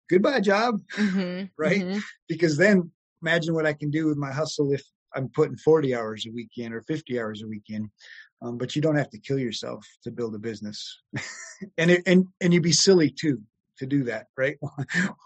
[0.10, 0.82] Goodbye, job.
[0.96, 1.50] Mhm.
[1.58, 1.82] Right?
[1.84, 2.02] Mhm.
[2.28, 2.92] Because then
[3.22, 4.84] imagine what I can do with my hustle if
[5.16, 7.90] I'm putting 40 hours a weekend or 50 hours a weekend.
[8.42, 11.00] Um, but you don't have to kill yourself to build a business.
[11.78, 13.42] and it, and and you'd be silly too
[13.78, 14.58] to do that, right?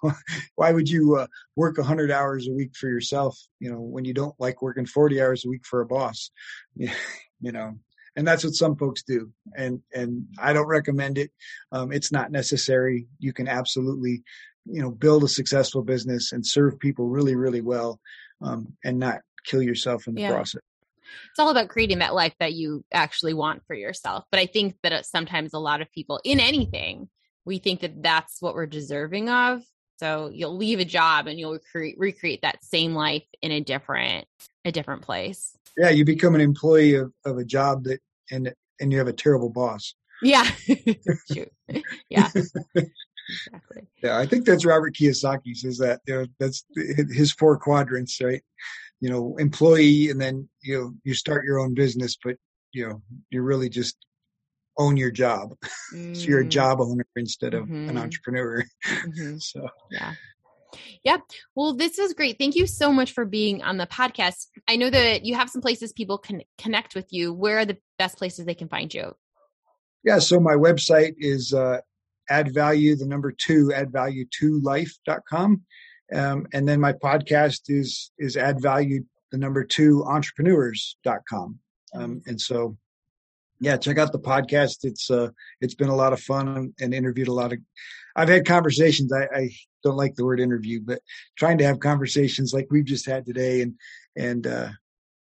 [0.55, 4.13] Why would you uh, work 100 hours a week for yourself, you know, when you
[4.13, 6.29] don't like working 40 hours a week for a boss?
[6.75, 6.91] you
[7.41, 7.79] know,
[8.17, 11.31] and that's what some folks do and and i don't recommend it
[11.71, 14.23] um, it's not necessary you can absolutely
[14.65, 18.01] you know build a successful business and serve people really really well
[18.41, 20.33] um, and not kill yourself in the Yeah.
[20.33, 20.61] process
[21.29, 24.25] it's all about creating that life that you actually want for yourself.
[24.31, 27.09] But I think that uh, sometimes a lot of people in anything,
[27.45, 29.61] we think that that's what we're deserving of.
[29.99, 34.27] So you'll leave a job and you'll recreate, recreate that same life in a different,
[34.65, 35.55] a different place.
[35.77, 37.99] yeah you become an employee of, of a job that
[38.31, 40.43] and and you have a terrible boss Yeah.
[41.31, 41.51] Shoot.
[42.09, 42.31] Yeah.
[43.29, 43.87] exactly.
[44.03, 46.63] yeah i think that's robert kiyosaki says that you know that's
[47.11, 48.41] his four quadrants right
[49.01, 52.35] you know employee and then you know you start your own business but
[52.73, 53.97] you know you really just
[54.77, 55.55] own your job
[56.13, 57.97] so you're a Mm, job owner instead of an Mhm.
[58.03, 59.41] entrepreneur mhm.
[59.51, 60.13] so Yeah.
[61.03, 61.17] Yeah.
[61.55, 62.37] Well, this was great.
[62.37, 64.47] Thank you so much for being on the podcast.
[64.67, 67.33] I know that you have some places people can connect with you.
[67.33, 69.15] Where are the best places they can find you?
[70.07, 71.79] yeah so my website is uh
[72.29, 75.61] add value the number two add value to life.com
[76.15, 81.59] um, and then my podcast is is add value the number two entrepreneurs.com
[81.93, 82.77] um, and so
[83.59, 85.29] yeah check out the podcast it's uh
[85.61, 87.59] it's been a lot of fun and, and interviewed a lot of
[88.15, 89.49] i've had conversations I, I
[89.87, 91.01] don't like the word interview but
[91.37, 93.75] trying to have conversations like we've just had today and
[94.15, 94.69] and uh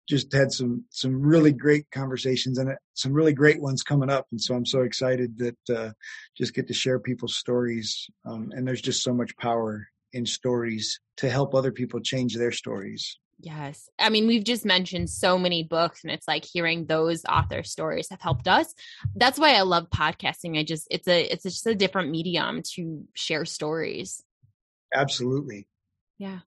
[0.10, 4.42] just had some some really great conversations and some really great ones coming up and
[4.42, 5.92] so i'm so excited that uh,
[6.38, 11.00] just get to share people's stories um, and there's just so much power in stories
[11.18, 13.90] to help other people change their stories Yes.
[13.98, 18.10] I mean, we've just mentioned so many books and it's like hearing those author stories
[18.12, 18.72] have helped us.
[19.16, 20.60] That's why I love podcasting.
[20.60, 24.22] I just it's a it's just a different medium to share stories.
[24.94, 25.68] Absolutely.
[26.18, 26.40] Yeah.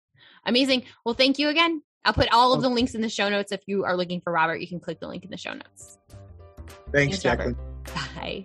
[0.47, 0.85] Amazing.
[1.05, 1.83] Well, thank you again.
[2.05, 3.51] I'll put all of the links in the show notes.
[3.51, 5.99] If you are looking for Robert, you can click the link in the show notes.
[6.93, 7.57] Thanks, Thanks Jacqueline.
[7.57, 8.45] Robert.